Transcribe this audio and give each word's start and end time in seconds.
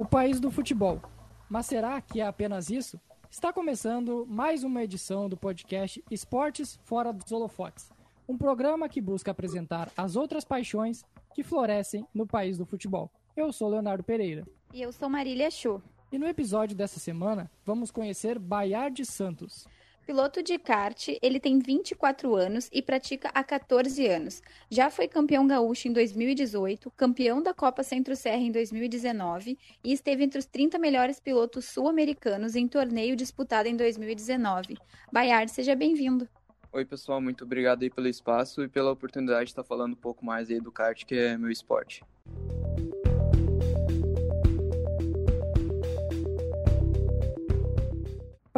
o 0.00 0.06
país 0.06 0.40
do 0.40 0.50
futebol. 0.50 0.98
Mas 1.46 1.66
será 1.66 2.00
que 2.00 2.22
é 2.22 2.26
apenas 2.26 2.70
isso? 2.70 2.98
Está 3.30 3.52
começando 3.52 4.26
mais 4.26 4.64
uma 4.64 4.82
edição 4.82 5.28
do 5.28 5.36
podcast 5.36 6.02
Esportes 6.10 6.80
Fora 6.84 7.12
dos 7.12 7.30
Holofotes, 7.30 7.92
um 8.26 8.34
programa 8.34 8.88
que 8.88 8.98
busca 8.98 9.30
apresentar 9.30 9.92
as 9.94 10.16
outras 10.16 10.42
paixões 10.42 11.04
que 11.34 11.42
florescem 11.42 12.06
no 12.14 12.26
país 12.26 12.56
do 12.56 12.64
futebol. 12.64 13.10
Eu 13.36 13.52
sou 13.52 13.68
Leonardo 13.68 14.02
Pereira. 14.02 14.46
E 14.72 14.80
eu 14.80 14.90
sou 14.90 15.10
Marília 15.10 15.50
Chu. 15.50 15.82
E 16.10 16.18
no 16.18 16.26
episódio 16.26 16.74
dessa 16.74 16.98
semana, 16.98 17.50
vamos 17.62 17.90
conhecer 17.90 18.38
Baiar 18.38 18.90
de 18.90 19.04
Santos. 19.04 19.68
Piloto 20.06 20.42
de 20.42 20.58
kart, 20.58 21.08
ele 21.22 21.38
tem 21.38 21.58
24 21.58 22.34
anos 22.34 22.68
e 22.72 22.82
pratica 22.82 23.30
há 23.32 23.44
14 23.44 24.06
anos. 24.06 24.42
Já 24.68 24.90
foi 24.90 25.06
campeão 25.06 25.46
gaúcho 25.46 25.88
em 25.88 25.92
2018, 25.92 26.90
campeão 26.92 27.42
da 27.42 27.54
Copa 27.54 27.82
Centro-Serra 27.82 28.42
em 28.42 28.50
2019 28.50 29.58
e 29.84 29.92
esteve 29.92 30.24
entre 30.24 30.38
os 30.38 30.46
30 30.46 30.78
melhores 30.78 31.20
pilotos 31.20 31.66
sul-americanos 31.66 32.56
em 32.56 32.66
torneio 32.66 33.14
disputado 33.14 33.68
em 33.68 33.76
2019. 33.76 34.76
Bayard, 35.12 35.50
seja 35.50 35.76
bem-vindo. 35.76 36.28
Oi, 36.72 36.84
pessoal, 36.84 37.20
muito 37.20 37.44
obrigado 37.44 37.82
aí 37.82 37.90
pelo 37.90 38.08
espaço 38.08 38.62
e 38.62 38.68
pela 38.68 38.92
oportunidade 38.92 39.46
de 39.46 39.50
estar 39.50 39.64
falando 39.64 39.92
um 39.92 39.96
pouco 39.96 40.24
mais 40.24 40.50
aí 40.50 40.60
do 40.60 40.72
kart, 40.72 41.04
que 41.04 41.14
é 41.14 41.36
meu 41.36 41.50
esporte. 41.50 42.02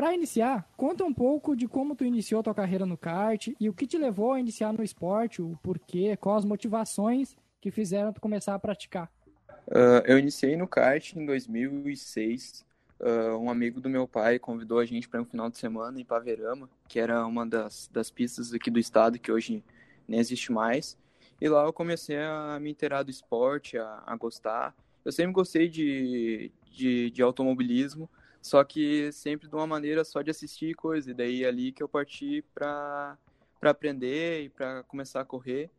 Para 0.02 0.14
iniciar, 0.14 0.68
conta 0.76 1.04
um 1.04 1.14
pouco 1.14 1.54
de 1.54 1.68
como 1.68 1.94
tu 1.94 2.04
iniciou 2.04 2.42
tua 2.42 2.52
carreira 2.52 2.84
no 2.84 2.96
kart 2.96 3.46
e 3.60 3.68
o 3.68 3.72
que 3.72 3.86
te 3.86 3.96
levou 3.96 4.32
a 4.32 4.40
iniciar 4.40 4.72
no 4.72 4.82
esporte, 4.82 5.40
o 5.40 5.56
porquê, 5.62 6.16
quais 6.16 6.38
as 6.38 6.44
motivações 6.44 7.36
que 7.60 7.70
fizeram 7.70 8.12
tu 8.12 8.20
começar 8.20 8.52
a 8.52 8.58
praticar. 8.58 9.08
Uh, 9.68 10.02
eu 10.04 10.18
iniciei 10.18 10.56
no 10.56 10.66
kart 10.66 11.14
em 11.14 11.24
2006. 11.24 12.66
Uh, 12.98 13.38
um 13.38 13.48
amigo 13.48 13.80
do 13.80 13.88
meu 13.88 14.08
pai 14.08 14.40
convidou 14.40 14.80
a 14.80 14.84
gente 14.84 15.08
para 15.08 15.22
um 15.22 15.24
final 15.24 15.48
de 15.48 15.56
semana 15.56 16.00
em 16.00 16.04
Paverama, 16.04 16.68
que 16.88 16.98
era 16.98 17.24
uma 17.24 17.46
das, 17.46 17.88
das 17.92 18.10
pistas 18.10 18.52
aqui 18.52 18.72
do 18.72 18.80
estado 18.80 19.20
que 19.20 19.30
hoje 19.30 19.62
nem 20.08 20.18
existe 20.18 20.50
mais. 20.50 20.98
E 21.40 21.48
lá 21.48 21.62
eu 21.62 21.72
comecei 21.72 22.18
a 22.18 22.58
me 22.60 22.72
inteirar 22.72 23.04
do 23.04 23.10
esporte, 23.12 23.78
a, 23.78 24.02
a 24.04 24.16
gostar. 24.16 24.74
Eu 25.04 25.12
sempre 25.12 25.32
gostei 25.32 25.68
de, 25.68 26.50
de, 26.72 27.08
de 27.08 27.22
automobilismo, 27.22 28.10
só 28.42 28.64
que 28.64 29.12
sempre 29.12 29.48
de 29.48 29.54
uma 29.54 29.66
maneira 29.66 30.04
só 30.04 30.20
de 30.20 30.30
assistir 30.30 30.74
coisa. 30.74 31.12
E 31.12 31.14
daí 31.14 31.44
é 31.44 31.48
ali 31.48 31.70
que 31.70 31.82
eu 31.82 31.88
parti 31.88 32.44
para 32.52 33.16
aprender 33.62 34.42
e 34.42 34.48
para 34.48 34.82
começar 34.82 35.20
a 35.20 35.24
correr. 35.24 35.70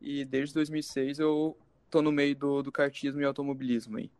E 0.00 0.24
desde 0.24 0.54
2006 0.54 1.18
eu 1.18 1.54
tô 1.90 2.00
no 2.00 2.10
meio 2.10 2.34
do, 2.34 2.62
do 2.62 2.72
kartismo 2.72 3.20
e 3.20 3.24
automobilismo 3.24 3.98
aí. 3.98 4.10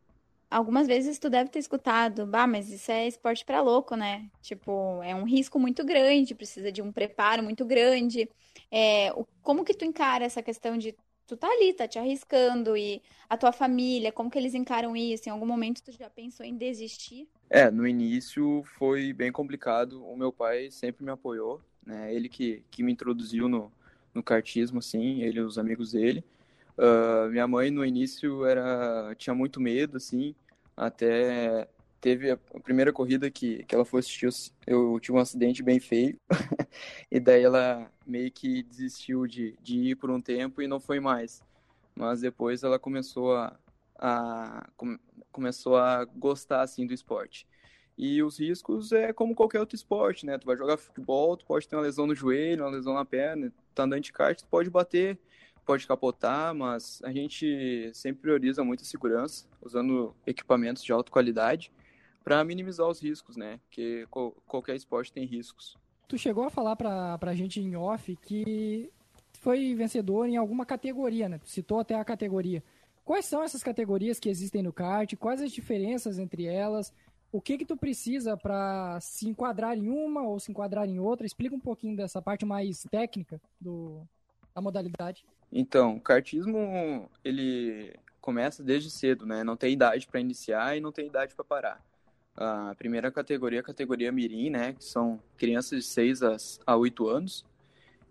Algumas 0.50 0.86
vezes 0.86 1.19
tu 1.19 1.28
deve 1.28 1.50
ter 1.50 1.59
escutado, 1.59 2.27
bah, 2.27 2.47
mas 2.47 2.70
isso 2.70 2.91
é 2.91 3.06
esporte 3.06 3.44
para 3.44 3.61
louco, 3.61 3.94
né? 3.94 4.31
Tipo, 4.41 5.03
é 5.03 5.14
um 5.14 5.25
risco 5.25 5.59
muito 5.59 5.84
grande, 5.84 6.34
precisa 6.34 6.72
de 6.72 6.81
um 6.81 6.91
preparo 6.91 7.42
muito 7.42 7.66
grande. 7.66 8.28
É, 8.70 9.12
como 9.42 9.64
que 9.64 9.75
tu 9.75 9.84
encara 9.84 10.25
essa 10.25 10.42
questão 10.42 10.78
de 10.78 10.94
tu 11.27 11.36
tá 11.36 11.47
ali, 11.47 11.75
tá 11.75 11.86
te 11.86 11.98
arriscando 11.98 12.77
e 12.77 13.03
a 13.28 13.36
tua 13.36 13.53
família, 13.53 14.11
como 14.11 14.31
que 14.31 14.39
eles 14.39 14.55
encaram 14.55 14.97
isso? 14.97 15.28
Em 15.28 15.33
algum 15.33 15.47
momento 15.47 15.83
tu 15.83 15.92
já 15.92 16.09
pensou 16.09 16.44
em 16.44 16.56
desistir? 16.56 17.28
É, 17.50 17.70
no 17.70 17.86
início 17.86 18.62
foi 18.78 19.12
bem 19.12 19.32
complicado. 19.32 20.04
O 20.04 20.16
meu 20.16 20.32
pai 20.32 20.70
sempre 20.70 21.04
me 21.04 21.10
apoiou, 21.10 21.60
né? 21.84 22.14
Ele 22.14 22.28
que, 22.28 22.62
que 22.70 22.82
me 22.82 22.92
introduziu 22.92 23.48
no, 23.48 23.72
no 24.14 24.22
kartismo, 24.22 24.78
assim, 24.78 25.22
ele 25.22 25.38
e 25.38 25.42
os 25.42 25.58
amigos 25.58 25.92
dele. 25.92 26.24
Uh, 26.76 27.28
minha 27.30 27.46
mãe 27.48 27.70
no 27.70 27.84
início 27.84 28.44
era 28.46 29.14
tinha 29.16 29.34
muito 29.34 29.60
medo, 29.60 29.96
assim, 29.96 30.34
até 30.76 31.69
teve 32.00 32.30
a 32.30 32.36
primeira 32.36 32.92
corrida 32.92 33.28
que, 33.30 33.64
que 33.64 33.74
ela 33.74 33.84
foi 33.84 34.00
assistir, 34.00 34.28
eu 34.65 35.00
tive 35.00 35.16
um 35.19 35.20
acidente 35.20 35.60
bem 35.60 35.80
feio, 35.80 36.16
e 37.10 37.19
daí 37.19 37.42
ela 37.42 37.91
meio 38.06 38.30
que 38.30 38.62
desistiu 38.62 39.26
de, 39.26 39.56
de 39.60 39.91
ir 39.91 39.97
por 39.97 40.09
um 40.10 40.20
tempo 40.20 40.62
e 40.62 40.69
não 40.69 40.78
foi 40.78 41.00
mais. 41.00 41.42
Mas 41.97 42.20
depois 42.20 42.62
ela 42.62 42.78
começou 42.78 43.34
a, 43.34 43.59
a 43.98 44.69
começou 45.33 45.77
a 45.77 46.05
gostar 46.05 46.62
assim 46.62 46.87
do 46.87 46.94
esporte. 46.94 47.47
E 47.97 48.22
os 48.22 48.39
riscos 48.39 48.93
é 48.93 49.12
como 49.12 49.34
qualquer 49.34 49.59
outro 49.59 49.75
esporte, 49.75 50.25
né? 50.25 50.39
Tu 50.39 50.47
vai 50.47 50.56
jogar 50.56 50.77
futebol, 50.77 51.37
tu 51.37 51.44
pode 51.44 51.66
ter 51.66 51.75
uma 51.75 51.83
lesão 51.83 52.06
no 52.06 52.15
joelho, 52.15 52.65
uma 52.65 52.71
lesão 52.71 52.94
na 52.94 53.05
perna, 53.05 53.53
tá 53.75 53.83
andando 53.83 54.03
de 54.03 54.12
kart, 54.12 54.39
tu 54.39 54.47
pode 54.47 54.71
bater, 54.71 55.19
pode 55.66 55.87
capotar, 55.87 56.55
mas 56.55 57.00
a 57.03 57.12
gente 57.12 57.91
sempre 57.93 58.22
prioriza 58.22 58.62
muito 58.62 58.83
a 58.83 58.87
segurança, 58.87 59.47
usando 59.61 60.15
equipamentos 60.27 60.84
de 60.84 60.93
alta 60.93 61.11
qualidade 61.11 61.72
para 62.22 62.45
minimizar 62.45 62.87
os 62.87 63.03
riscos, 63.03 63.37
né? 63.37 63.59
Porque 63.65 64.06
qualquer 64.47 64.77
esporte 64.77 65.12
tem 65.12 65.25
riscos. 65.25 65.77
Tu 66.06 66.16
chegou 66.16 66.45
a 66.45 66.50
falar 66.50 66.77
para 66.77 67.19
a 67.21 67.34
gente 67.34 67.60
em 67.60 67.75
off 67.75 68.16
que 68.22 68.91
foi 69.41 69.75
vencedor 69.75 70.27
em 70.27 70.37
alguma 70.37 70.65
categoria, 70.65 71.28
né? 71.28 71.39
Tu 71.39 71.49
citou 71.49 71.81
até 71.81 71.95
a 71.97 72.05
categoria. 72.05 72.62
Quais 73.08 73.24
são 73.24 73.42
essas 73.42 73.62
categorias 73.62 74.20
que 74.20 74.28
existem 74.28 74.62
no 74.62 74.70
kart? 74.70 75.16
Quais 75.16 75.41
as 75.41 75.50
diferenças 75.50 76.19
entre 76.19 76.44
elas? 76.44 76.92
O 77.32 77.41
que 77.41 77.56
que 77.56 77.64
tu 77.64 77.74
precisa 77.74 78.36
para 78.36 79.00
se 79.00 79.26
enquadrar 79.26 79.78
em 79.78 79.88
uma 79.88 80.28
ou 80.28 80.38
se 80.38 80.50
enquadrar 80.50 80.86
em 80.86 81.00
outra? 81.00 81.26
Explica 81.26 81.56
um 81.56 81.58
pouquinho 81.58 81.97
dessa 81.97 82.20
parte 82.20 82.44
mais 82.44 82.82
técnica 82.91 83.41
do, 83.58 84.06
da 84.54 84.60
modalidade. 84.60 85.24
Então, 85.50 85.97
o 85.97 86.00
kartismo 86.02 87.08
ele 87.24 87.94
começa 88.20 88.62
desde 88.62 88.91
cedo, 88.91 89.24
né? 89.24 89.42
Não 89.42 89.56
tem 89.56 89.72
idade 89.72 90.06
para 90.06 90.20
iniciar 90.20 90.76
e 90.76 90.80
não 90.82 90.92
tem 90.92 91.06
idade 91.06 91.34
para 91.34 91.47
parar. 91.47 91.82
A 92.36 92.74
primeira 92.76 93.10
categoria 93.10 93.60
é 93.60 93.62
a 93.62 93.64
categoria 93.64 94.12
Mirim, 94.12 94.50
né? 94.50 94.74
Que 94.74 94.84
são 94.84 95.18
crianças 95.38 95.82
de 95.82 95.88
6 95.88 96.20
a 96.66 96.76
8 96.76 97.08
anos. 97.08 97.42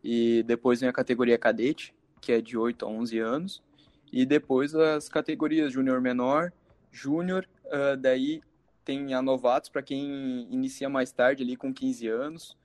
E 0.03 0.41
depois 0.41 0.79
vem 0.79 0.89
a 0.89 0.93
categoria 0.93 1.37
Cadete, 1.37 1.93
que 2.19 2.31
é 2.31 2.41
de 2.41 2.57
8 2.57 2.83
a 2.83 2.89
11 2.89 3.19
anos. 3.19 3.66
E 4.11 4.25
depois 4.25 4.73
as 4.73 5.09
categorias 5.09 5.73
Júnior 5.73 6.01
Menor, 6.01 6.51
Júnior, 6.91 7.47
uh, 7.65 7.97
daí 7.97 8.41
tem 8.83 9.13
a 9.13 9.21
Novatos, 9.21 9.69
para 9.69 9.81
quem 9.81 10.47
inicia 10.49 10.87
mais 10.87 11.11
tarde, 11.11 11.43
ali 11.43 11.55
com 11.55 11.73
15 11.73 12.07
anos. 12.07 12.57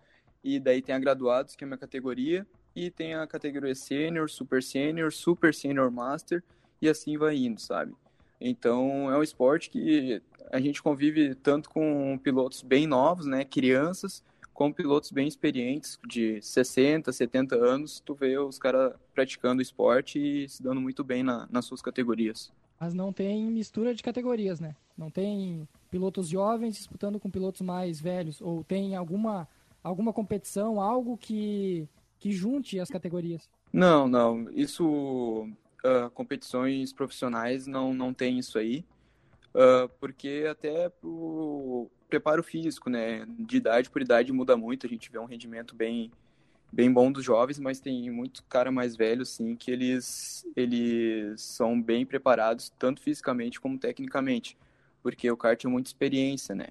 E 0.42 0.60
daí 0.60 0.80
tem 0.80 0.94
a 0.94 0.98
Graduados, 0.98 1.56
que 1.56 1.64
é 1.64 1.66
a 1.66 1.68
minha 1.68 1.78
categoria. 1.78 2.46
E 2.74 2.90
tem 2.90 3.14
a 3.14 3.26
categoria 3.26 3.74
Sênior, 3.74 4.30
Super 4.30 4.62
Sênior, 4.62 5.12
Super 5.12 5.52
Sênior 5.52 5.90
Master. 5.90 6.42
E 6.80 6.88
assim 6.88 7.18
vai 7.18 7.36
indo, 7.36 7.60
sabe? 7.60 7.92
Então 8.40 9.10
é 9.10 9.16
um 9.16 9.22
esporte 9.22 9.70
que 9.70 10.22
a 10.50 10.60
gente 10.60 10.82
convive 10.82 11.34
tanto 11.34 11.68
com 11.70 12.18
pilotos 12.18 12.62
bem 12.62 12.86
novos, 12.86 13.24
né, 13.24 13.44
crianças, 13.44 14.22
como 14.52 14.74
pilotos 14.74 15.10
bem 15.10 15.26
experientes, 15.26 15.98
de 16.06 16.40
60, 16.42 17.12
70 17.12 17.56
anos, 17.56 18.00
tu 18.00 18.14
vê 18.14 18.38
os 18.38 18.58
caras 18.58 18.94
praticando 19.14 19.62
esporte 19.62 20.18
e 20.18 20.48
se 20.48 20.62
dando 20.62 20.80
muito 20.80 21.02
bem 21.02 21.22
na, 21.22 21.48
nas 21.50 21.64
suas 21.64 21.80
categorias. 21.80 22.52
Mas 22.78 22.94
não 22.94 23.12
tem 23.12 23.44
mistura 23.46 23.94
de 23.94 24.02
categorias, 24.02 24.60
né? 24.60 24.74
Não 24.96 25.10
tem 25.10 25.68
pilotos 25.90 26.28
jovens 26.28 26.76
disputando 26.76 27.18
com 27.18 27.30
pilotos 27.30 27.60
mais 27.60 28.00
velhos, 28.00 28.40
ou 28.40 28.64
tem 28.64 28.96
alguma, 28.96 29.48
alguma 29.82 30.12
competição, 30.12 30.80
algo 30.80 31.16
que, 31.16 31.88
que 32.18 32.32
junte 32.32 32.78
as 32.80 32.88
categorias? 32.88 33.48
Não, 33.72 34.08
não. 34.08 34.50
Isso, 34.50 34.84
uh, 35.84 36.10
competições 36.12 36.92
profissionais 36.92 37.66
não, 37.66 37.94
não 37.94 38.12
tem 38.12 38.38
isso 38.38 38.58
aí 38.58 38.84
uh, 39.52 39.88
porque 40.00 40.46
até 40.50 40.88
pro 40.88 41.90
preparo 42.12 42.42
físico, 42.42 42.90
né, 42.90 43.26
de 43.38 43.56
idade 43.56 43.88
por 43.88 44.02
idade 44.02 44.30
muda 44.34 44.54
muito, 44.54 44.86
a 44.86 44.88
gente 44.88 45.10
vê 45.10 45.18
um 45.18 45.24
rendimento 45.24 45.74
bem 45.74 46.10
bem 46.70 46.90
bom 46.90 47.12
dos 47.12 47.22
jovens, 47.22 47.58
mas 47.58 47.80
tem 47.80 48.10
muito 48.10 48.42
cara 48.44 48.72
mais 48.72 48.96
velho, 48.96 49.26
sim, 49.26 49.54
que 49.54 49.70
eles, 49.70 50.46
eles 50.56 51.40
são 51.42 51.80
bem 51.80 52.06
preparados, 52.06 52.72
tanto 52.78 53.02
fisicamente 53.02 53.60
como 53.60 53.78
tecnicamente, 53.78 54.56
porque 55.02 55.30
o 55.30 55.36
kart 55.36 55.62
é 55.62 55.68
muita 55.68 55.90
experiência, 55.90 56.54
né? 56.54 56.68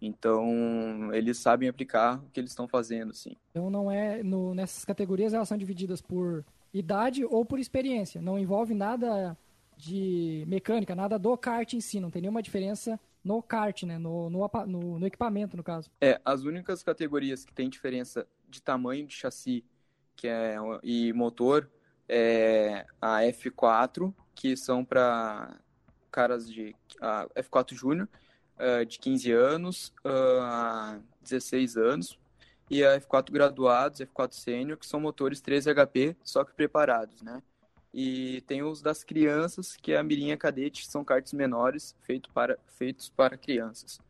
Então, 0.00 1.12
eles 1.12 1.36
sabem 1.36 1.68
aplicar 1.68 2.18
o 2.18 2.30
que 2.32 2.40
eles 2.40 2.50
estão 2.50 2.66
fazendo, 2.66 3.12
sim. 3.12 3.36
Então, 3.50 3.68
não 3.68 3.90
é, 3.90 4.22
no, 4.22 4.54
nessas 4.54 4.86
categorias 4.86 5.34
elas 5.34 5.48
são 5.48 5.58
divididas 5.58 6.00
por 6.00 6.42
idade 6.72 7.22
ou 7.22 7.44
por 7.44 7.58
experiência, 7.58 8.22
não 8.22 8.38
envolve 8.38 8.72
nada 8.72 9.36
de 9.76 10.44
mecânica, 10.48 10.94
nada 10.94 11.18
do 11.18 11.36
kart 11.36 11.74
em 11.74 11.80
si, 11.80 12.00
não 12.00 12.10
tem 12.10 12.22
nenhuma 12.22 12.42
diferença 12.42 12.98
no 13.24 13.42
kart, 13.42 13.82
né? 13.84 13.98
No, 13.98 14.28
no, 14.28 14.50
no, 14.66 14.98
no, 14.98 15.06
equipamento, 15.06 15.56
no 15.56 15.62
caso. 15.62 15.90
É, 16.00 16.20
as 16.24 16.42
únicas 16.42 16.82
categorias 16.82 17.44
que 17.44 17.52
tem 17.52 17.68
diferença 17.68 18.26
de 18.48 18.60
tamanho 18.60 19.06
de 19.06 19.14
chassi 19.14 19.64
que 20.16 20.28
é, 20.28 20.56
e 20.82 21.12
motor 21.12 21.70
é 22.08 22.86
a 23.00 23.20
F4, 23.22 24.12
que 24.34 24.56
são 24.56 24.84
para 24.84 25.58
caras 26.10 26.50
de 26.50 26.76
a 27.00 27.26
F4 27.36 27.74
Júnior, 27.74 28.08
uh, 28.58 28.84
de 28.84 28.98
15 28.98 29.32
anos 29.32 29.94
a 30.04 30.98
uh, 30.98 31.02
16 31.22 31.76
anos, 31.76 32.18
e 32.70 32.84
a 32.84 33.00
F4 33.00 33.30
graduados, 33.30 34.00
F4 34.00 34.32
sênior, 34.32 34.78
que 34.78 34.86
são 34.86 35.00
motores 35.00 35.40
3 35.40 35.66
HP, 35.68 36.16
só 36.22 36.44
que 36.44 36.52
preparados, 36.54 37.22
né? 37.22 37.42
E 37.92 38.40
tem 38.42 38.62
os 38.62 38.80
das 38.80 39.04
crianças, 39.04 39.76
que 39.76 39.92
é 39.92 39.98
a 39.98 40.02
Mirinha 40.02 40.36
Cadete, 40.36 40.86
são 40.86 41.04
karts 41.04 41.32
menores 41.32 41.94
feito 42.02 42.30
para, 42.30 42.58
feitos 42.66 43.10
para 43.10 43.36
crianças. 43.36 44.00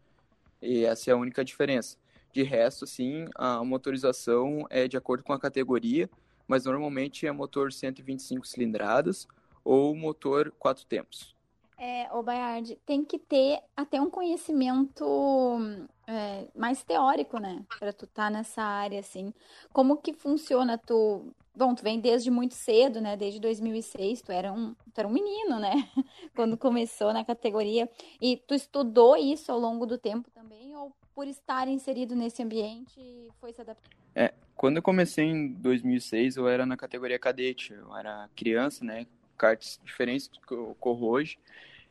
E 0.60 0.84
essa 0.84 1.10
é 1.10 1.12
a 1.12 1.16
única 1.16 1.44
diferença. 1.44 1.96
De 2.32 2.42
resto, 2.42 2.84
assim, 2.84 3.26
a 3.34 3.62
motorização 3.64 4.64
é 4.70 4.86
de 4.86 4.96
acordo 4.96 5.24
com 5.24 5.32
a 5.32 5.38
categoria, 5.38 6.08
mas 6.46 6.64
normalmente 6.64 7.26
é 7.26 7.32
motor 7.32 7.72
125 7.72 8.46
cilindradas 8.46 9.26
ou 9.64 9.94
motor 9.94 10.52
quatro 10.58 10.86
tempos. 10.86 11.34
É, 11.76 12.08
o 12.12 12.22
Bayard, 12.22 12.78
tem 12.86 13.04
que 13.04 13.18
ter 13.18 13.60
até 13.76 14.00
um 14.00 14.08
conhecimento 14.08 15.58
é, 16.06 16.46
mais 16.54 16.84
teórico, 16.84 17.38
né? 17.38 17.64
Para 17.78 17.92
tu 17.92 18.04
estar 18.04 18.24
tá 18.26 18.30
nessa 18.30 18.62
área, 18.62 19.00
assim. 19.00 19.34
Como 19.72 19.96
que 19.96 20.12
funciona? 20.12 20.78
Tu, 20.78 21.34
bom, 21.54 21.74
tu 21.74 21.82
vem 21.82 22.00
desde 22.00 22.30
muito 22.30 22.54
cedo, 22.54 23.00
né? 23.00 23.16
Desde 23.16 23.40
2006, 23.40 24.22
tu 24.22 24.32
era 24.32 24.52
um, 24.52 24.74
tu 24.74 24.98
era 24.98 25.06
um 25.06 25.12
menino, 25.12 25.58
né? 25.58 25.72
Quando 26.34 26.56
começou 26.56 27.12
na 27.12 27.24
categoria. 27.24 27.88
E 28.20 28.36
tu 28.36 28.54
estudou 28.54 29.16
isso 29.16 29.52
ao 29.52 29.58
longo 29.58 29.86
do 29.86 29.98
tempo 29.98 30.30
também? 30.30 30.74
Ou 30.76 30.92
por 31.14 31.26
estar 31.26 31.68
inserido 31.68 32.14
nesse 32.16 32.42
ambiente 32.42 33.00
foi 33.40 33.52
se 33.52 33.60
adaptar? 33.60 33.90
É, 34.14 34.32
quando 34.56 34.76
eu 34.76 34.82
comecei 34.82 35.24
em 35.24 35.48
2006, 35.48 36.36
eu 36.36 36.48
era 36.48 36.64
na 36.64 36.76
categoria 36.76 37.18
cadete. 37.18 37.72
Eu 37.72 37.96
era 37.96 38.28
criança, 38.34 38.84
né? 38.84 39.06
Karts 39.36 39.80
diferentes 39.84 40.28
do 40.28 40.40
que 40.40 40.52
eu 40.52 40.76
corro 40.80 41.08
hoje. 41.08 41.38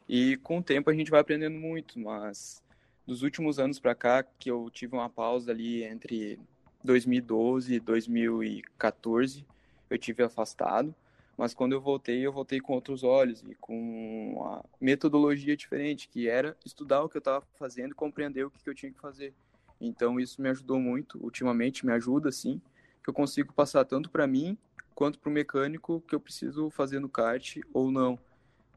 E 0.08 0.38
com 0.38 0.58
o 0.58 0.64
tempo 0.64 0.90
a 0.90 0.94
gente 0.94 1.12
vai 1.12 1.22
aprendendo 1.22 1.58
muito, 1.58 2.00
mas 2.00 2.62
dos 3.06 3.24
últimos 3.24 3.60
anos 3.60 3.80
para 3.80 3.96
cá, 3.96 4.24
que 4.24 4.50
eu 4.50 4.70
tive 4.70 4.94
uma 4.94 5.10
pausa 5.10 5.52
ali 5.52 5.84
entre 5.84 6.40
2012 6.84 7.76
e 7.76 7.80
2014, 7.80 9.46
eu 9.90 9.98
tive 9.98 10.24
afastado, 10.24 10.94
mas 11.38 11.54
quando 11.54 11.74
eu 11.74 11.82
voltei, 11.82 12.26
eu 12.26 12.32
voltei 12.32 12.60
com 12.60 12.74
outros 12.74 13.04
olhos 13.04 13.44
e 13.44 13.56
com 13.56 14.34
uma 14.36 14.64
metodologia 14.80 15.56
diferente, 15.56 16.08
que 16.08 16.28
era 16.28 16.56
estudar 16.66 17.04
o 17.04 17.10
que 17.10 17.18
eu 17.18 17.20
estava 17.20 17.46
fazendo 17.58 17.96
compreender 17.96 18.46
o 18.46 18.52
que, 18.52 18.64
que 18.64 18.70
eu 18.70 18.76
tinha 18.76 18.92
que 18.92 19.00
fazer. 19.00 19.34
Então 19.80 20.20
isso 20.20 20.42
me 20.42 20.50
ajudou 20.50 20.80
muito, 20.80 21.18
ultimamente 21.24 21.86
me 21.86 21.92
ajuda 21.92 22.32
sim, 22.32 22.62
que 23.04 23.10
eu 23.10 23.14
consigo 23.14 23.54
passar 23.54 23.84
tanto 23.86 24.10
para 24.10 24.28
mim 24.28 24.58
quanto 24.94 25.18
para 25.18 25.30
o 25.30 25.34
mecânico 25.34 26.04
que 26.08 26.14
eu 26.14 26.20
preciso 26.20 26.70
fazer 26.70 27.00
no 27.00 27.10
kart 27.10 27.58
ou 27.74 27.92
não. 27.92 28.20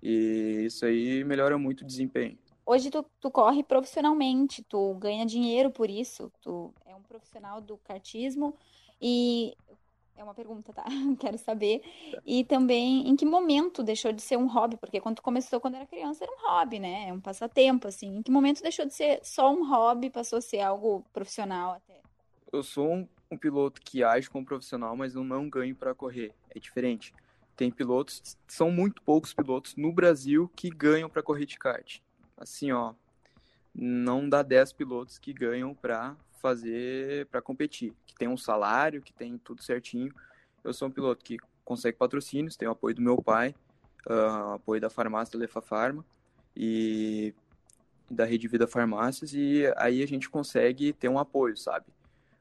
E 0.03 0.62
isso 0.65 0.85
aí 0.87 1.23
melhora 1.25 1.59
muito 1.59 1.83
o 1.83 1.87
desempenho. 1.87 2.39
Hoje 2.66 2.90
tu, 2.90 3.05
tu 3.20 3.31
corre 3.31 3.62
profissionalmente, 3.62 4.62
tu 4.62 4.94
ganha 4.94 5.26
dinheiro 5.26 5.70
por 5.70 5.90
isso, 5.90 6.32
tu 6.40 6.72
é 6.87 6.94
um 6.94 7.02
profissional 7.02 7.61
do 7.61 7.76
kartismo 7.78 8.55
e 9.00 9.55
é 10.16 10.25
uma 10.25 10.34
pergunta, 10.34 10.72
tá? 10.72 10.84
Quero 11.20 11.37
saber. 11.37 11.82
E 12.25 12.44
também 12.44 13.08
em 13.08 13.16
que 13.16 13.26
momento 13.26 13.82
deixou 13.82 14.12
de 14.12 14.22
ser 14.22 14.38
um 14.38 14.46
hobby? 14.46 14.76
Porque 14.76 15.00
quando 15.00 15.16
tu 15.16 15.22
começou 15.22 15.61
quando 15.61 15.75
era 15.75 15.87
criança 15.87 16.25
era 16.25 16.32
um 16.32 16.49
hobby, 16.49 16.78
né? 16.78 17.08
É 17.08 17.12
um 17.12 17.20
passatempo, 17.20 17.88
assim. 17.88 18.19
Em 18.19 18.22
que 18.22 18.31
momento 18.31 18.62
deixou 18.62 18.87
de 18.87 18.94
ser 18.94 19.20
só 19.22 19.52
um 19.52 19.69
hobby, 19.69 20.08
passou 20.08 20.38
a 20.38 20.43
ser 20.43 20.61
algo 20.61 21.05
profissional 21.12 21.72
até? 21.72 22.00
Eu 22.52 22.62
sou 22.62 22.88
um, 22.88 23.08
um 23.31 23.37
piloto 23.37 23.81
que 23.81 24.02
age 24.02 24.31
como 24.31 24.46
profissional, 24.46 24.96
mas 24.96 25.14
eu 25.14 25.25
não 25.25 25.50
ganho 25.50 25.75
para 25.75 25.94
correr. 25.94 26.32
É 26.49 26.58
diferente 26.58 27.12
tem 27.56 27.70
pilotos, 27.70 28.37
são 28.46 28.70
muito 28.70 29.02
poucos 29.02 29.32
pilotos 29.32 29.76
no 29.76 29.93
Brasil 29.93 30.50
que 30.56 30.69
ganham 30.70 31.08
para 31.08 31.22
correr 31.22 31.46
de 31.46 31.58
kart. 31.58 32.00
Assim, 32.37 32.73
ó, 32.73 32.95
não 33.75 34.29
dá 34.29 34.43
10 34.43 34.73
pilotos 34.73 35.19
que 35.19 35.33
ganham 35.33 35.75
para 35.75 36.17
fazer, 36.41 37.27
para 37.27 37.41
competir, 37.41 37.95
que 38.07 38.15
tem 38.15 38.29
um 38.29 38.37
salário, 38.37 39.03
que 39.03 39.13
tem 39.13 39.39
tudo 39.39 39.63
certinho. 39.63 40.13
Eu 40.63 40.73
sou 40.73 40.89
um 40.89 40.91
piloto 40.91 41.25
que 41.25 41.39
consegue 41.65 41.97
patrocínios, 41.97 42.57
tenho 42.57 42.71
apoio 42.71 42.95
do 42.95 43.03
meu 43.03 43.21
pai, 43.23 43.55
uh, 44.09 44.55
apoio 44.55 44.81
da 44.81 44.91
farmácia 44.91 45.39
Lefa 45.39 45.61
Farma 45.61 46.05
e 46.55 47.35
da 48.11 48.25
Rede 48.25 48.47
Vida 48.47 48.67
Farmácias 48.67 49.33
e 49.33 49.65
aí 49.77 50.03
a 50.03 50.07
gente 50.07 50.29
consegue 50.29 50.93
ter 50.93 51.09
um 51.09 51.19
apoio, 51.19 51.57
sabe? 51.57 51.87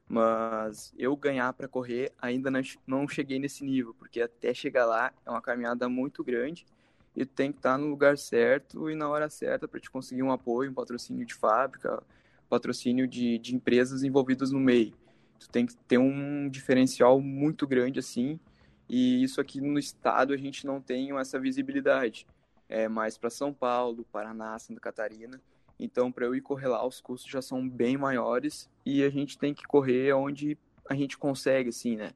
Mas 0.06 0.92
eu 0.98 1.16
ganhar 1.16 1.52
para 1.54 1.66
correr 1.66 2.12
ainda 2.20 2.50
não 2.86 3.08
cheguei 3.08 3.38
nesse 3.38 3.64
nível, 3.64 3.94
porque 3.94 4.20
até 4.20 4.52
chegar 4.52 4.84
lá 4.84 5.12
é 5.24 5.30
uma 5.30 5.40
caminhada 5.40 5.88
muito 5.88 6.22
grande 6.22 6.66
e 7.16 7.24
tem 7.24 7.52
que 7.52 7.58
estar 7.58 7.78
no 7.78 7.86
lugar 7.86 8.18
certo 8.18 8.90
e 8.90 8.94
na 8.94 9.08
hora 9.08 9.28
certa 9.28 9.68
para 9.68 9.80
te 9.80 9.90
conseguir 9.90 10.22
um 10.22 10.32
apoio, 10.32 10.70
um 10.70 10.74
patrocínio 10.74 11.24
de 11.24 11.34
fábrica, 11.34 12.02
patrocínio 12.48 13.06
de, 13.06 13.38
de 13.38 13.54
empresas 13.54 14.02
envolvidas 14.02 14.50
no 14.50 14.60
meio. 14.60 14.94
Tu 15.38 15.48
tem 15.48 15.66
que 15.66 15.76
ter 15.76 15.98
um 15.98 16.48
diferencial 16.48 17.20
muito 17.20 17.66
grande 17.66 17.98
assim, 17.98 18.38
e 18.88 19.22
isso 19.22 19.40
aqui 19.40 19.60
no 19.60 19.78
estado 19.78 20.32
a 20.32 20.36
gente 20.36 20.66
não 20.66 20.80
tem 20.80 21.16
essa 21.18 21.38
visibilidade. 21.38 22.26
É 22.68 22.88
mais 22.88 23.16
para 23.16 23.30
São 23.30 23.52
Paulo, 23.52 24.06
Paraná, 24.10 24.58
Santa 24.58 24.80
Catarina. 24.80 25.40
Então, 25.78 26.10
para 26.10 26.24
eu 26.24 26.34
ir 26.34 26.40
correr 26.40 26.68
lá, 26.68 26.86
os 26.86 27.00
custos 27.00 27.30
já 27.30 27.42
são 27.42 27.68
bem 27.68 27.96
maiores 27.96 28.70
e 28.86 29.02
a 29.02 29.10
gente 29.10 29.38
tem 29.38 29.52
que 29.52 29.64
correr 29.64 30.12
onde 30.12 30.56
a 30.88 30.94
gente 30.94 31.18
consegue, 31.18 31.70
assim, 31.70 31.96
né? 31.96 32.12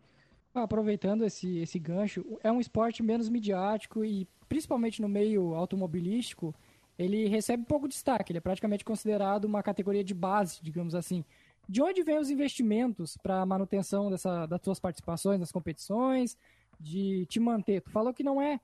Ah, 0.55 0.63
aproveitando 0.63 1.25
esse, 1.25 1.59
esse 1.59 1.79
gancho, 1.79 2.25
é 2.43 2.51
um 2.51 2.61
esporte 2.61 3.03
menos 3.03 3.29
midiático 3.29 4.05
e, 4.05 4.27
principalmente 4.49 5.03
no 5.03 5.09
meio 5.09 5.55
automobilístico, 5.55 6.55
ele 6.99 7.29
recebe 7.29 7.65
pouco 7.65 7.89
destaque. 7.89 8.33
Ele 8.33 8.39
é 8.39 8.41
praticamente 8.41 8.85
considerado 8.85 9.45
uma 9.45 9.63
categoria 9.63 10.03
de 10.03 10.15
base, 10.15 10.59
digamos 10.63 10.95
assim. 10.95 11.25
De 11.69 11.83
onde 11.83 12.03
vêm 12.03 12.19
os 12.19 12.31
investimentos 12.31 13.17
para 13.17 13.43
a 13.43 13.47
manutenção 13.47 14.11
dessa, 14.11 14.47
das 14.47 14.61
suas 14.63 14.81
participações 14.81 15.39
nas 15.39 15.53
competições, 15.53 16.37
de 16.81 17.27
te 17.27 17.39
manter? 17.39 17.83
Tu 17.83 17.91
falou 17.91 18.13
que 18.13 18.23
não 18.23 18.41
é. 18.41 18.59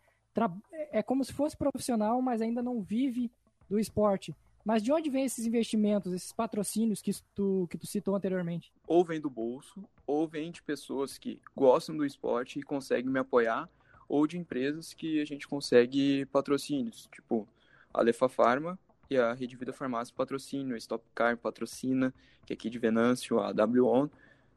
É 0.90 1.02
como 1.02 1.24
se 1.24 1.32
fosse 1.32 1.56
profissional, 1.56 2.20
mas 2.20 2.40
ainda 2.40 2.62
não 2.62 2.82
vive 2.82 3.30
do 3.68 3.78
esporte. 3.78 4.34
Mas 4.64 4.82
de 4.82 4.90
onde 4.90 5.10
vem 5.10 5.24
esses 5.24 5.44
investimentos, 5.44 6.12
esses 6.12 6.32
patrocínios 6.32 7.02
que 7.02 7.12
tu, 7.34 7.68
que 7.70 7.76
tu 7.76 7.86
citou 7.86 8.16
anteriormente? 8.16 8.72
Ou 8.86 9.04
vem 9.04 9.20
do 9.20 9.28
bolso, 9.28 9.84
ou 10.06 10.26
vem 10.26 10.50
de 10.50 10.62
pessoas 10.62 11.18
que 11.18 11.38
gostam 11.54 11.94
do 11.94 12.04
esporte 12.04 12.58
e 12.58 12.62
conseguem 12.62 13.10
me 13.10 13.18
apoiar, 13.18 13.68
ou 14.08 14.26
de 14.26 14.38
empresas 14.38 14.92
que 14.92 15.20
a 15.20 15.24
gente 15.24 15.46
consegue 15.46 16.26
patrocínios, 16.26 17.08
tipo 17.12 17.48
a 17.92 18.02
Lefa 18.02 18.28
Farma 18.28 18.78
e 19.08 19.16
a 19.16 19.32
Rede 19.32 19.56
Vida 19.56 19.72
Farmácia 19.72 20.14
patrocínio, 20.16 20.74
a 20.74 20.78
Stop 20.78 21.04
Car 21.14 21.36
patrocina, 21.36 22.12
que 22.44 22.52
é 22.52 22.54
aqui 22.54 22.68
de 22.68 22.78
Venâncio, 22.78 23.38
a 23.38 23.50
WON, 23.50 24.08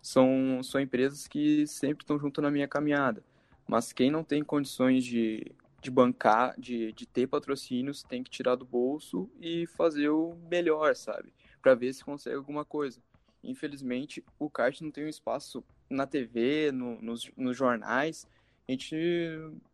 são, 0.01 0.61
são 0.63 0.79
empresas 0.81 1.27
que 1.27 1.65
sempre 1.67 2.03
estão 2.03 2.19
junto 2.19 2.41
na 2.41 2.49
minha 2.49 2.67
caminhada. 2.67 3.23
Mas 3.67 3.91
quem 3.91 4.09
não 4.09 4.23
tem 4.23 4.43
condições 4.43 5.03
de 5.03 5.53
de 5.81 5.91
bancar, 5.91 6.53
de, 6.59 6.91
de 6.91 7.05
ter 7.05 7.27
patrocínios, 7.27 8.03
tem 8.03 8.23
que 8.23 8.29
tirar 8.29 8.55
do 8.55 8.65
bolso 8.65 9.29
e 9.39 9.65
fazer 9.67 10.09
o 10.09 10.35
melhor, 10.49 10.95
sabe? 10.95 11.31
Para 11.61 11.75
ver 11.75 11.93
se 11.93 12.03
consegue 12.03 12.35
alguma 12.35 12.65
coisa. 12.65 12.99
Infelizmente, 13.43 14.23
o 14.39 14.49
kart 14.49 14.81
não 14.81 14.91
tem 14.91 15.05
um 15.05 15.09
espaço 15.09 15.63
na 15.89 16.05
TV, 16.05 16.71
no, 16.71 17.01
nos, 17.01 17.31
nos 17.37 17.55
jornais. 17.55 18.27
A 18.67 18.71
gente 18.71 18.95